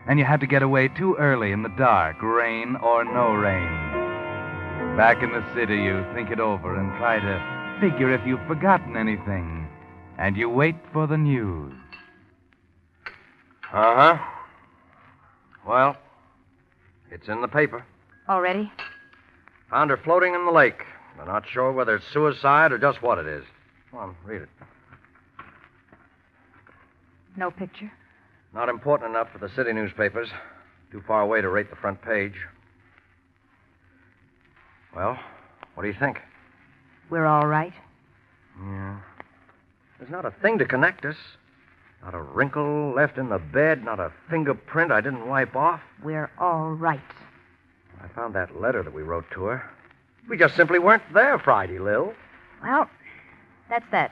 And 0.08 0.18
you 0.18 0.24
had 0.24 0.40
to 0.40 0.46
get 0.46 0.62
away 0.62 0.88
too 0.88 1.16
early 1.16 1.52
in 1.52 1.62
the 1.62 1.74
dark, 1.76 2.22
rain 2.22 2.76
or 2.76 3.04
no 3.04 3.32
rain. 3.32 4.96
Back 4.96 5.22
in 5.22 5.30
the 5.32 5.44
city, 5.54 5.76
you 5.76 6.06
think 6.14 6.30
it 6.30 6.40
over 6.40 6.74
and 6.74 6.96
try 6.96 7.18
to 7.18 7.78
figure 7.80 8.14
if 8.14 8.26
you've 8.26 8.46
forgotten 8.46 8.96
anything. 8.96 9.68
And 10.18 10.36
you 10.36 10.48
wait 10.48 10.76
for 10.92 11.06
the 11.06 11.18
news. 11.18 11.74
Uh 13.72 14.16
huh. 14.16 14.18
Well, 15.66 15.96
it's 17.10 17.28
in 17.28 17.42
the 17.42 17.48
paper. 17.48 17.84
Already? 18.28 18.72
Found 19.70 19.90
her 19.90 19.98
floating 19.98 20.34
in 20.34 20.46
the 20.46 20.52
lake. 20.52 20.82
They're 21.16 21.26
not 21.26 21.44
sure 21.48 21.72
whether 21.72 21.96
it's 21.96 22.06
suicide 22.12 22.72
or 22.72 22.78
just 22.78 23.02
what 23.02 23.18
it 23.18 23.26
is. 23.26 23.44
Come 23.90 24.00
on, 24.00 24.16
read 24.24 24.42
it. 24.42 24.48
No 27.36 27.50
picture? 27.50 27.90
Not 28.54 28.68
important 28.68 29.10
enough 29.10 29.28
for 29.32 29.38
the 29.38 29.48
city 29.54 29.72
newspapers. 29.72 30.28
Too 30.90 31.02
far 31.06 31.22
away 31.22 31.40
to 31.40 31.48
rate 31.48 31.70
the 31.70 31.76
front 31.76 32.00
page. 32.00 32.34
Well, 34.94 35.18
what 35.74 35.82
do 35.82 35.88
you 35.88 35.96
think? 35.98 36.20
We're 37.10 37.26
all 37.26 37.46
right. 37.46 37.74
Yeah. 38.58 38.98
There's 39.98 40.10
not 40.10 40.24
a 40.24 40.30
thing 40.30 40.58
to 40.58 40.64
connect 40.64 41.04
us. 41.04 41.16
Not 42.02 42.14
a 42.14 42.20
wrinkle 42.20 42.92
left 42.94 43.18
in 43.18 43.28
the 43.28 43.38
bed, 43.38 43.84
not 43.84 44.00
a 44.00 44.12
fingerprint 44.30 44.92
I 44.92 45.00
didn't 45.00 45.26
wipe 45.26 45.56
off. 45.56 45.80
We're 46.02 46.30
all 46.38 46.70
right. 46.70 47.00
I 48.02 48.08
found 48.08 48.34
that 48.34 48.60
letter 48.60 48.82
that 48.82 48.94
we 48.94 49.02
wrote 49.02 49.24
to 49.32 49.44
her. 49.44 49.70
We 50.28 50.36
just 50.36 50.56
simply 50.56 50.78
weren't 50.78 51.02
there 51.14 51.38
Friday, 51.38 51.78
Lil. 51.78 52.12
Well, 52.62 52.90
that's 53.68 53.86
that. 53.92 54.10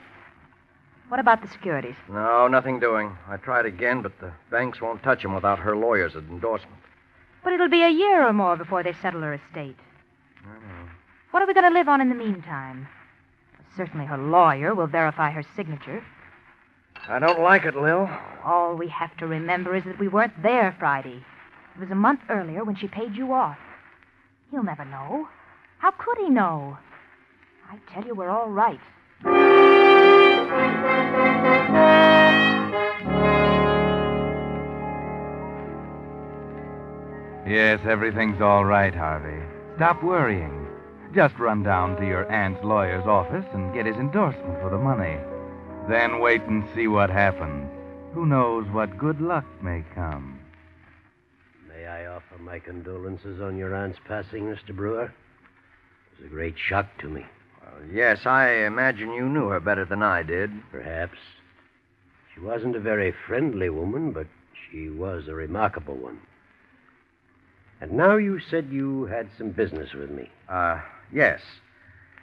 What 1.09 1.19
about 1.19 1.41
the 1.41 1.47
securities? 1.49 1.95
No, 2.09 2.47
nothing 2.47 2.79
doing. 2.79 3.15
I 3.29 3.37
tried 3.37 3.65
again, 3.65 4.01
but 4.01 4.19
the 4.19 4.31
banks 4.49 4.81
won't 4.81 5.03
touch 5.03 5.21
them 5.21 5.35
without 5.35 5.59
her 5.59 5.75
lawyer's 5.75 6.15
endorsement. 6.15 6.79
But 7.43 7.53
it'll 7.53 7.69
be 7.69 7.83
a 7.83 7.89
year 7.89 8.25
or 8.27 8.33
more 8.33 8.55
before 8.55 8.81
they 8.81 8.93
settle 8.93 9.21
her 9.21 9.33
estate. 9.33 9.77
What 11.31 11.43
are 11.43 11.47
we 11.47 11.53
going 11.53 11.71
to 11.71 11.77
live 11.77 11.89
on 11.89 12.01
in 12.01 12.09
the 12.09 12.15
meantime? 12.15 12.87
Certainly 13.75 14.05
her 14.05 14.17
lawyer 14.17 14.73
will 14.73 14.87
verify 14.87 15.31
her 15.31 15.43
signature. 15.55 16.03
I 17.07 17.19
don't 17.19 17.41
like 17.41 17.65
it, 17.65 17.75
Lil. 17.75 18.09
All 18.43 18.75
we 18.75 18.87
have 18.87 19.15
to 19.17 19.27
remember 19.27 19.75
is 19.75 19.83
that 19.83 19.99
we 19.99 20.07
weren't 20.07 20.41
there 20.41 20.75
Friday. 20.79 21.23
It 21.75 21.79
was 21.81 21.91
a 21.91 21.95
month 21.95 22.21
earlier 22.29 22.63
when 22.63 22.77
she 22.77 22.87
paid 22.87 23.15
you 23.15 23.33
off. 23.33 23.57
He'll 24.49 24.63
never 24.63 24.85
know. 24.85 25.27
How 25.85 25.91
could 25.91 26.17
he 26.17 26.31
know? 26.31 26.79
I 27.69 27.77
tell 27.93 28.03
you, 28.03 28.15
we're 28.15 28.31
all 28.31 28.49
right. 28.49 28.79
Yes, 37.47 37.81
everything's 37.87 38.41
all 38.41 38.65
right, 38.65 38.95
Harvey. 38.95 39.45
Stop 39.75 40.01
worrying. 40.01 40.65
Just 41.13 41.37
run 41.37 41.61
down 41.61 41.97
to 41.97 42.07
your 42.07 42.31
aunt's 42.31 42.63
lawyer's 42.63 43.05
office 43.05 43.45
and 43.53 43.71
get 43.71 43.85
his 43.85 43.97
endorsement 43.97 44.59
for 44.61 44.71
the 44.71 44.79
money. 44.79 45.19
Then 45.87 46.19
wait 46.19 46.41
and 46.45 46.67
see 46.73 46.87
what 46.87 47.11
happens. 47.11 47.69
Who 48.15 48.25
knows 48.25 48.65
what 48.71 48.97
good 48.97 49.21
luck 49.21 49.45
may 49.61 49.83
come? 49.93 50.39
May 51.69 51.85
I 51.85 52.07
offer 52.07 52.39
my 52.39 52.57
condolences 52.57 53.39
on 53.39 53.55
your 53.55 53.75
aunt's 53.75 53.99
passing, 54.07 54.45
Mr. 54.45 54.75
Brewer? 54.75 55.13
It 56.17 56.23
was 56.23 56.31
a 56.31 56.33
great 56.33 56.55
shock 56.57 56.87
to 56.99 57.07
me. 57.07 57.25
Well, 57.61 57.87
yes, 57.91 58.25
I 58.25 58.49
imagine 58.65 59.13
you 59.13 59.27
knew 59.27 59.49
her 59.49 59.59
better 59.59 59.85
than 59.85 60.01
I 60.01 60.23
did. 60.23 60.51
Perhaps. 60.71 61.17
She 62.33 62.39
wasn't 62.39 62.75
a 62.75 62.79
very 62.79 63.13
friendly 63.27 63.69
woman, 63.69 64.11
but 64.11 64.27
she 64.69 64.89
was 64.89 65.27
a 65.27 65.33
remarkable 65.33 65.95
one. 65.95 66.19
And 67.81 67.93
now 67.93 68.17
you 68.17 68.39
said 68.39 68.69
you 68.71 69.05
had 69.05 69.29
some 69.37 69.51
business 69.51 69.93
with 69.93 70.09
me. 70.09 70.29
Uh, 70.49 70.81
yes. 71.13 71.41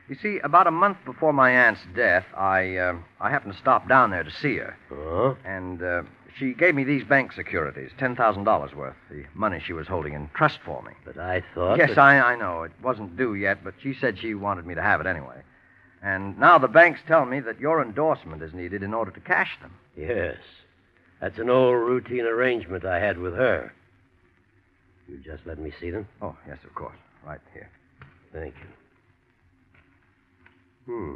You 0.09 0.17
see, 0.21 0.39
about 0.43 0.67
a 0.67 0.71
month 0.71 0.99
before 1.05 1.33
my 1.33 1.51
aunt's 1.51 1.81
death, 1.95 2.25
I, 2.37 2.77
uh, 2.77 2.97
I 3.21 3.31
happened 3.31 3.55
to 3.55 3.59
stop 3.59 3.89
down 3.89 4.11
there 4.11 4.25
to 4.25 4.31
see 4.31 4.57
her. 4.57 4.77
Oh? 4.91 5.37
And 5.45 5.83
uh, 5.83 6.03
she 6.39 6.55
gave 6.55 6.75
me 6.75 6.85
these 6.85 7.05
bank 7.05 7.33
securities, 7.33 7.91
$10,000 7.99 8.75
worth, 8.75 8.97
the 9.11 9.25
money 9.35 9.61
she 9.65 9.73
was 9.73 9.87
holding 9.87 10.15
in 10.15 10.31
trust 10.35 10.59
for 10.65 10.83
me. 10.83 10.93
But 11.05 11.19
I 11.19 11.43
thought. 11.55 11.79
yes, 11.79 11.91
that- 11.91 11.99
I, 11.99 12.33
I 12.33 12.37
know. 12.37 12.63
It 12.63 12.73
wasn't 12.83 13.17
due 13.17 13.35
yet, 13.35 13.63
but 13.65 13.75
she 13.83 13.95
said 13.95 14.19
she 14.19 14.35
wanted 14.35 14.67
me 14.67 14.75
to 14.75 14.83
have 14.83 15.01
it 15.01 15.07
anyway. 15.07 15.43
And 16.03 16.39
now 16.39 16.59
the 16.59 16.69
banks 16.69 17.01
tell 17.07 17.25
me 17.25 17.41
that 17.41 17.61
your 17.61 17.81
endorsement 17.81 18.43
is 18.43 18.53
needed 18.53 18.83
in 18.83 18.93
order 18.93 19.11
to 19.13 19.21
cash 19.21 19.57
them. 19.61 19.73
Yes. 19.97 20.37
That's 21.21 21.39
an 21.39 21.49
old 21.49 21.77
routine 21.77 22.25
arrangement 22.25 22.85
I 22.85 22.99
had 22.99 23.19
with 23.19 23.35
her. 23.35 23.73
You 25.09 25.19
just 25.19 25.47
let 25.47 25.59
me 25.59 25.73
see 25.81 25.91
them? 25.91 26.09
Oh, 26.21 26.35
yes, 26.49 26.59
of 26.65 26.75
course. 26.75 26.97
Right 27.25 27.41
here. 27.53 27.69
Thank 28.33 28.55
you. 28.57 28.69
Hmm. 30.87 31.15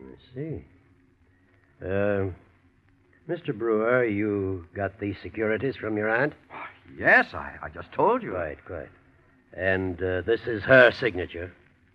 I 0.00 0.34
see. 0.34 0.64
Uh, 1.82 2.26
Mr. 3.28 3.56
Brewer, 3.56 4.04
you 4.04 4.66
got 4.74 4.98
these 4.98 5.16
securities 5.22 5.76
from 5.76 5.96
your 5.96 6.10
aunt? 6.10 6.32
Yes, 6.98 7.26
I, 7.32 7.52
I 7.62 7.68
just 7.68 7.92
told 7.92 8.22
you. 8.22 8.32
Quite, 8.32 8.64
quite. 8.64 8.88
And 9.54 10.02
uh, 10.02 10.22
this 10.22 10.40
is 10.46 10.62
her 10.64 10.90
signature. 10.90 11.52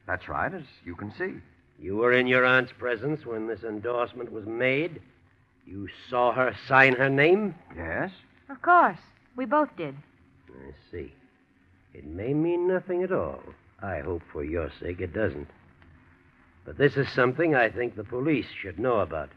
That's 0.08 0.30
right, 0.30 0.54
as 0.54 0.64
you 0.86 0.96
can 0.96 1.14
see. 1.18 1.34
You 1.80 1.98
were 1.98 2.14
in 2.14 2.28
your 2.28 2.46
aunt's 2.46 2.72
presence 2.78 3.26
when 3.26 3.48
this 3.48 3.64
endorsement 3.64 4.32
was 4.32 4.46
made. 4.46 5.02
You 5.66 5.90
saw 6.10 6.32
her 6.32 6.56
sign 6.68 6.96
her 6.96 7.10
name? 7.10 7.56
Yes? 7.76 8.12
Of 8.50 8.62
course. 8.62 8.98
We 9.36 9.46
both 9.46 9.70
did. 9.76 9.96
I 10.50 10.72
see. 10.92 11.14
It 11.94 12.06
may 12.06 12.34
mean 12.34 12.68
nothing 12.68 13.04
at 13.04 13.12
all. 13.12 13.42
I 13.82 14.00
hope 14.00 14.24
for 14.32 14.44
your 14.44 14.72
sake 14.80 15.02
it 15.02 15.14
doesn't. 15.14 15.50
But 16.66 16.78
this 16.78 16.96
is 16.96 17.08
something 17.14 17.54
I 17.54 17.70
think 17.70 17.96
the 17.96 18.04
police 18.04 18.48
should 18.62 18.80
know 18.80 19.00
about. 19.02 19.30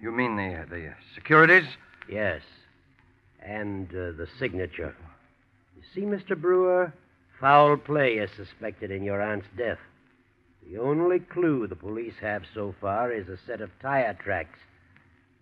You 0.00 0.12
mean 0.12 0.36
the, 0.36 0.64
the 0.68 0.94
securities? 1.14 1.66
Yes. 2.08 2.42
And 3.42 3.88
uh, 3.90 4.12
the 4.16 4.28
signature. 4.38 4.94
You 5.76 5.82
see, 5.94 6.02
Mr. 6.02 6.40
Brewer, 6.40 6.92
foul 7.40 7.76
play 7.76 8.14
is 8.14 8.30
suspected 8.36 8.90
in 8.90 9.02
your 9.02 9.22
aunt's 9.22 9.46
death. 9.56 9.78
The 10.68 10.78
only 10.78 11.20
clue 11.20 11.66
the 11.66 11.76
police 11.76 12.14
have 12.20 12.42
so 12.52 12.74
far 12.80 13.12
is 13.12 13.28
a 13.28 13.38
set 13.46 13.60
of 13.60 13.70
tire 13.80 14.14
tracks 14.14 14.58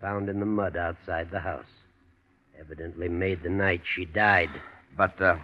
found 0.00 0.28
in 0.28 0.38
the 0.38 0.46
mud 0.46 0.76
outside 0.76 1.30
the 1.30 1.40
house. 1.40 1.64
Evidently 2.58 3.08
made 3.08 3.42
the 3.42 3.48
night 3.48 3.82
she 3.84 4.04
died. 4.04 4.50
But, 4.96 5.20
uh, 5.20 5.36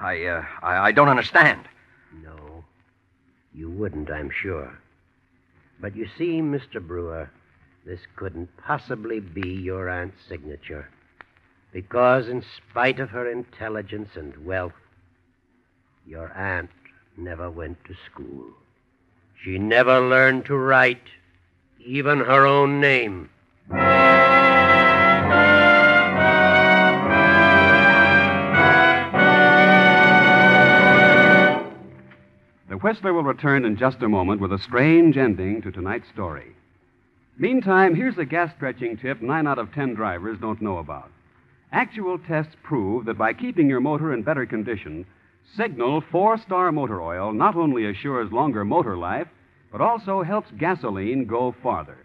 I, 0.00 0.24
uh, 0.24 0.44
I, 0.62 0.76
I 0.88 0.92
don't 0.92 1.08
understand. 1.08 1.68
No, 2.24 2.64
you 3.52 3.70
wouldn't, 3.70 4.10
I'm 4.10 4.30
sure. 4.30 4.78
But 5.78 5.94
you 5.94 6.08
see, 6.18 6.40
Mr. 6.40 6.84
Brewer, 6.84 7.30
this 7.84 8.00
couldn't 8.16 8.56
possibly 8.58 9.20
be 9.20 9.48
your 9.48 9.88
aunt's 9.88 10.18
signature. 10.28 10.88
Because, 11.72 12.28
in 12.28 12.42
spite 12.42 13.00
of 13.00 13.10
her 13.10 13.30
intelligence 13.30 14.10
and 14.16 14.44
wealth, 14.44 14.72
your 16.06 16.32
aunt 16.36 16.70
never 17.16 17.50
went 17.50 17.84
to 17.84 17.94
school. 18.10 18.46
She 19.42 19.58
never 19.58 20.00
learned 20.00 20.44
to 20.46 20.56
write 20.56 21.02
even 21.84 22.18
her 22.18 22.46
own 22.46 22.80
name. 22.80 23.30
The 32.68 32.76
Whistler 32.82 33.12
will 33.12 33.22
return 33.22 33.64
in 33.64 33.76
just 33.76 34.02
a 34.02 34.08
moment 34.08 34.40
with 34.40 34.52
a 34.52 34.58
strange 34.58 35.16
ending 35.16 35.62
to 35.62 35.72
tonight's 35.72 36.08
story. 36.12 36.54
Meantime, 37.40 37.94
here's 37.94 38.18
a 38.18 38.24
gas 38.26 38.52
stretching 38.54 38.98
tip 38.98 39.22
nine 39.22 39.46
out 39.46 39.58
of 39.58 39.72
ten 39.72 39.94
drivers 39.94 40.38
don't 40.42 40.60
know 40.60 40.76
about. 40.76 41.10
Actual 41.72 42.18
tests 42.18 42.54
prove 42.62 43.06
that 43.06 43.16
by 43.16 43.32
keeping 43.32 43.66
your 43.66 43.80
motor 43.80 44.12
in 44.12 44.22
better 44.22 44.44
condition, 44.44 45.06
Signal 45.56 46.02
four 46.12 46.36
star 46.36 46.70
motor 46.70 47.00
oil 47.00 47.32
not 47.32 47.56
only 47.56 47.86
assures 47.86 48.30
longer 48.30 48.62
motor 48.62 48.94
life, 48.94 49.26
but 49.72 49.80
also 49.80 50.22
helps 50.22 50.50
gasoline 50.58 51.24
go 51.24 51.54
farther. 51.62 52.04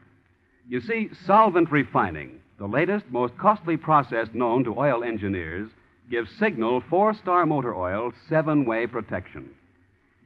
You 0.69 0.79
see, 0.79 1.09
solvent 1.27 1.69
refining, 1.69 2.39
the 2.57 2.65
latest, 2.65 3.03
most 3.09 3.37
costly 3.37 3.75
process 3.75 4.29
known 4.33 4.63
to 4.63 4.79
oil 4.79 5.03
engineers, 5.03 5.69
gives 6.09 6.29
Signal 6.39 6.81
four 6.89 7.13
star 7.13 7.45
motor 7.45 7.75
oil 7.75 8.13
seven 8.29 8.63
way 8.63 8.87
protection. 8.87 9.49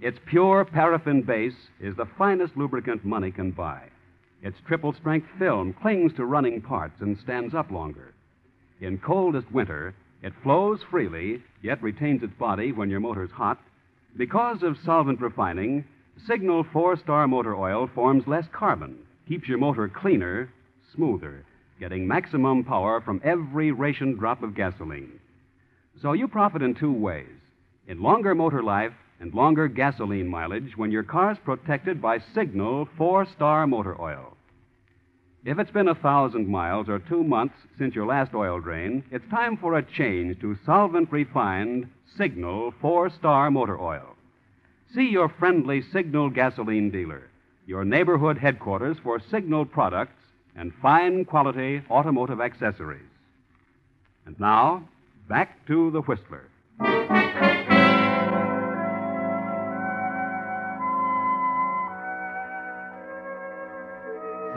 Its 0.02 0.19
pure 0.28 0.65
paraffin 0.65 1.24
base 1.24 1.58
is 1.80 1.95
the 1.95 2.06
finest 2.15 2.56
lubricant 2.56 3.04
money 3.04 3.32
can 3.32 3.50
buy. 3.50 3.82
Its 4.41 4.58
triple 4.67 4.93
strength 4.93 5.28
film 5.38 5.73
clings 5.73 6.13
to 6.13 6.25
running 6.25 6.62
parts 6.62 7.02
and 7.02 7.17
stands 7.17 7.54
up 7.54 7.71
longer. 7.71 8.13
In 8.82 8.97
coldest 8.97 9.52
winter, 9.52 9.93
it 10.21 10.34
flows 10.43 10.82
freely, 10.89 11.41
yet 11.62 11.82
retains 11.82 12.23
its 12.23 12.34
body 12.34 12.71
when 12.71 12.89
your 12.89 12.99
motor's 12.99 13.32
hot. 13.32 13.60
Because 14.17 14.63
of 14.63 14.78
solvent 14.84 15.21
refining, 15.21 15.86
Signal 16.28 16.65
four 16.73 16.97
star 16.97 17.28
motor 17.28 17.56
oil 17.56 17.88
forms 17.88 18.28
less 18.28 18.45
carbon, 18.52 18.97
keeps 19.28 19.47
your 19.47 19.58
motor 19.58 19.88
cleaner, 19.88 20.49
smoother, 20.93 21.45
getting 21.80 22.08
maximum 22.08 22.63
power 22.63 22.99
from 22.99 23.21
every 23.23 23.71
ration 23.71 24.15
drop 24.15 24.43
of 24.43 24.54
gasoline. 24.54 25.19
So 26.02 26.13
you 26.13 26.28
profit 26.28 26.62
in 26.62 26.75
two 26.75 26.91
ways 26.91 27.28
in 27.88 28.02
longer 28.02 28.36
motor 28.36 28.62
life 28.62 28.93
and 29.19 29.34
longer 29.34 29.67
gasoline 29.67 30.27
mileage 30.27 30.77
when 30.77 30.91
your 30.91 31.03
car's 31.03 31.38
protected 31.43 32.01
by 32.01 32.19
Signal 32.34 32.88
four 32.97 33.25
star 33.25 33.67
motor 33.67 33.99
oil. 34.01 34.36
If 35.45 35.58
it's 35.58 35.71
been 35.71 35.88
a 35.88 35.95
thousand 35.95 36.47
miles 36.47 36.89
or 36.89 36.99
two 36.99 37.23
months 37.23 37.55
since 37.77 37.95
your 37.95 38.05
last 38.05 38.34
oil 38.34 38.60
drain, 38.60 39.03
it's 39.12 39.29
time 39.29 39.58
for 39.58 39.77
a 39.77 39.84
change 39.84 40.39
to 40.41 40.58
solvent 40.65 41.12
refined 41.12 41.89
Signal 42.17 42.73
four 42.82 43.10
star 43.10 43.49
motor 43.49 43.79
oil. 43.79 44.15
See 44.93 45.10
your 45.10 45.29
friendly 45.29 45.82
Signal 45.93 46.29
gasoline 46.29 46.89
dealer, 46.89 47.29
your 47.65 47.86
neighborhood 47.86 48.38
headquarters 48.38 48.97
for 49.03 49.21
Signal 49.32 49.65
products 49.65 50.21
and 50.55 50.73
fine 50.82 51.23
quality 51.25 51.82
automotive 51.89 52.41
accessories. 52.41 53.01
And 54.25 54.38
now, 54.39 54.88
back 55.29 55.65
to 55.67 55.91
the 55.91 56.01
Whistler. 56.01 56.43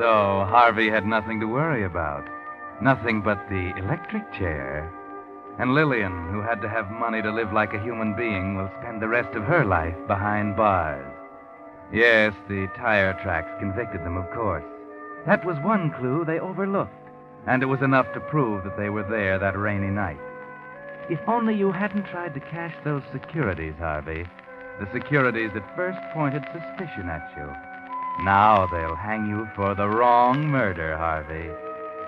So 0.02 0.44
Harvey 0.48 0.90
had 0.90 1.06
nothing 1.06 1.38
to 1.38 1.46
worry 1.46 1.84
about. 1.84 2.28
Nothing 2.80 3.22
but 3.22 3.38
the 3.48 3.72
electric 3.76 4.32
chair. 4.32 4.92
And 5.60 5.74
Lillian, 5.74 6.28
who 6.32 6.40
had 6.40 6.60
to 6.62 6.68
have 6.68 6.90
money 6.90 7.22
to 7.22 7.30
live 7.30 7.52
like 7.52 7.72
a 7.72 7.80
human 7.80 8.16
being, 8.16 8.56
will 8.56 8.68
spend 8.80 9.00
the 9.00 9.06
rest 9.06 9.36
of 9.36 9.44
her 9.44 9.64
life 9.64 9.94
behind 10.08 10.56
bars. 10.56 11.06
Yes, 11.92 12.34
the 12.48 12.66
tire 12.76 13.12
tracks 13.22 13.52
convicted 13.60 14.00
them, 14.00 14.16
of 14.16 14.28
course. 14.32 14.64
That 15.24 15.44
was 15.44 15.56
one 15.60 15.92
clue 15.92 16.24
they 16.24 16.40
overlooked, 16.40 17.08
and 17.46 17.62
it 17.62 17.66
was 17.66 17.82
enough 17.82 18.12
to 18.14 18.20
prove 18.26 18.64
that 18.64 18.76
they 18.76 18.90
were 18.90 19.08
there 19.08 19.38
that 19.38 19.56
rainy 19.56 19.90
night. 19.90 20.18
If 21.10 21.20
only 21.28 21.54
you 21.54 21.70
hadn't 21.70 22.06
tried 22.06 22.34
to 22.34 22.40
cash 22.40 22.74
those 22.82 23.04
securities, 23.12 23.74
Harvey. 23.78 24.26
The 24.80 24.90
securities 24.92 25.52
that 25.54 25.76
first 25.76 26.00
pointed 26.12 26.42
suspicion 26.52 27.08
at 27.08 27.32
you. 27.36 27.71
Now 28.20 28.66
they'll 28.66 28.94
hang 28.94 29.26
you 29.26 29.48
for 29.56 29.74
the 29.74 29.88
wrong 29.88 30.46
murder, 30.46 30.96
Harvey. 30.96 31.50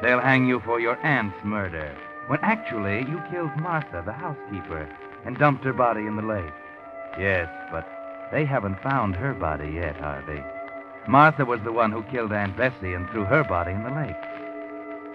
They'll 0.03 0.21
hang 0.21 0.47
you 0.47 0.61
for 0.61 0.79
your 0.79 0.99
aunt's 1.05 1.43
murder, 1.45 1.97
when 2.27 2.39
actually 2.43 3.01
you 3.01 3.23
killed 3.31 3.57
Martha, 3.57 4.03
the 4.05 4.13
housekeeper, 4.13 4.89
and 5.25 5.39
dumped 5.39 5.65
her 5.65 5.73
body 5.73 6.07
in 6.07 6.17
the 6.17 6.23
lake. 6.23 6.53
Yes, 7.19 7.49
but 7.73 7.89
they 8.31 8.45
haven't 8.45 8.83
found 8.83 9.17
her 9.17 9.35
body 9.35 9.71
yet, 9.71 9.97
Harvey. 9.97 10.43
Martha 11.09 11.45
was 11.45 11.61
the 11.63 11.73
one 11.73 11.91
who 11.91 12.03
killed 12.05 12.33
Aunt 12.33 12.57
Bessie 12.57 12.95
and 12.95 13.09
threw 13.11 13.25
her 13.25 13.45
body 13.45 13.73
in 13.73 13.83
the 13.83 13.91
lake. 13.91 14.17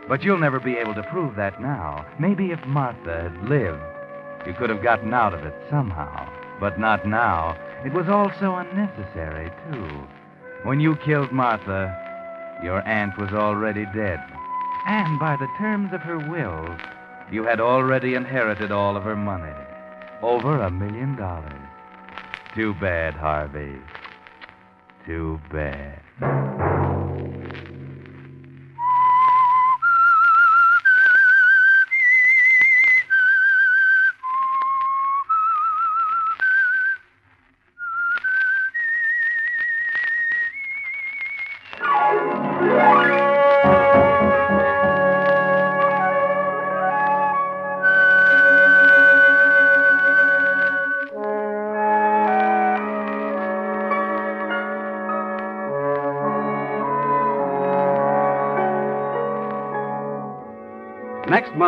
But 0.08 0.24
you'll 0.24 0.40
never 0.40 0.60
be 0.60 0.78
able 0.78 0.96
to 0.96 1.04
prove 1.04 1.36
that 1.36 1.62
now. 1.62 2.06
Maybe 2.20 2.52
if 2.52 2.66
Martha 2.66 3.30
had 3.30 3.50
lived, 3.50 3.82
you 4.46 4.54
could 4.54 4.70
have 4.70 4.84
gotten 4.84 5.14
out 5.14 5.34
of 5.34 5.44
it 5.44 5.54
somehow. 5.70 6.28
But 6.60 6.80
not 6.80 7.08
now. 7.08 7.56
It 7.86 7.94
was 7.94 8.10
all 8.10 8.32
so 8.40 8.56
unnecessary, 8.56 9.52
too. 9.72 10.08
When 10.64 10.80
you 10.80 10.98
killed 10.98 11.32
Martha, 11.32 11.96
your 12.62 12.86
aunt 12.88 13.18
was 13.18 13.32
already 13.32 13.86
dead. 13.96 14.20
And 14.86 15.18
by 15.20 15.38
the 15.38 15.48
terms 15.58 15.94
of 15.94 16.02
her 16.02 16.20
will, 16.20 16.76
you 17.32 17.44
had 17.44 17.60
already 17.62 18.16
inherited 18.16 18.72
all 18.72 18.98
of 18.98 19.04
her 19.04 19.16
money. 19.16 19.54
Over 20.22 20.62
a 20.62 20.70
million 20.70 21.16
dollars. 21.16 21.54
Too 22.56 22.74
bad, 22.76 23.14
Harvey. 23.14 23.78
Too 25.06 25.40
bad. 25.52 26.02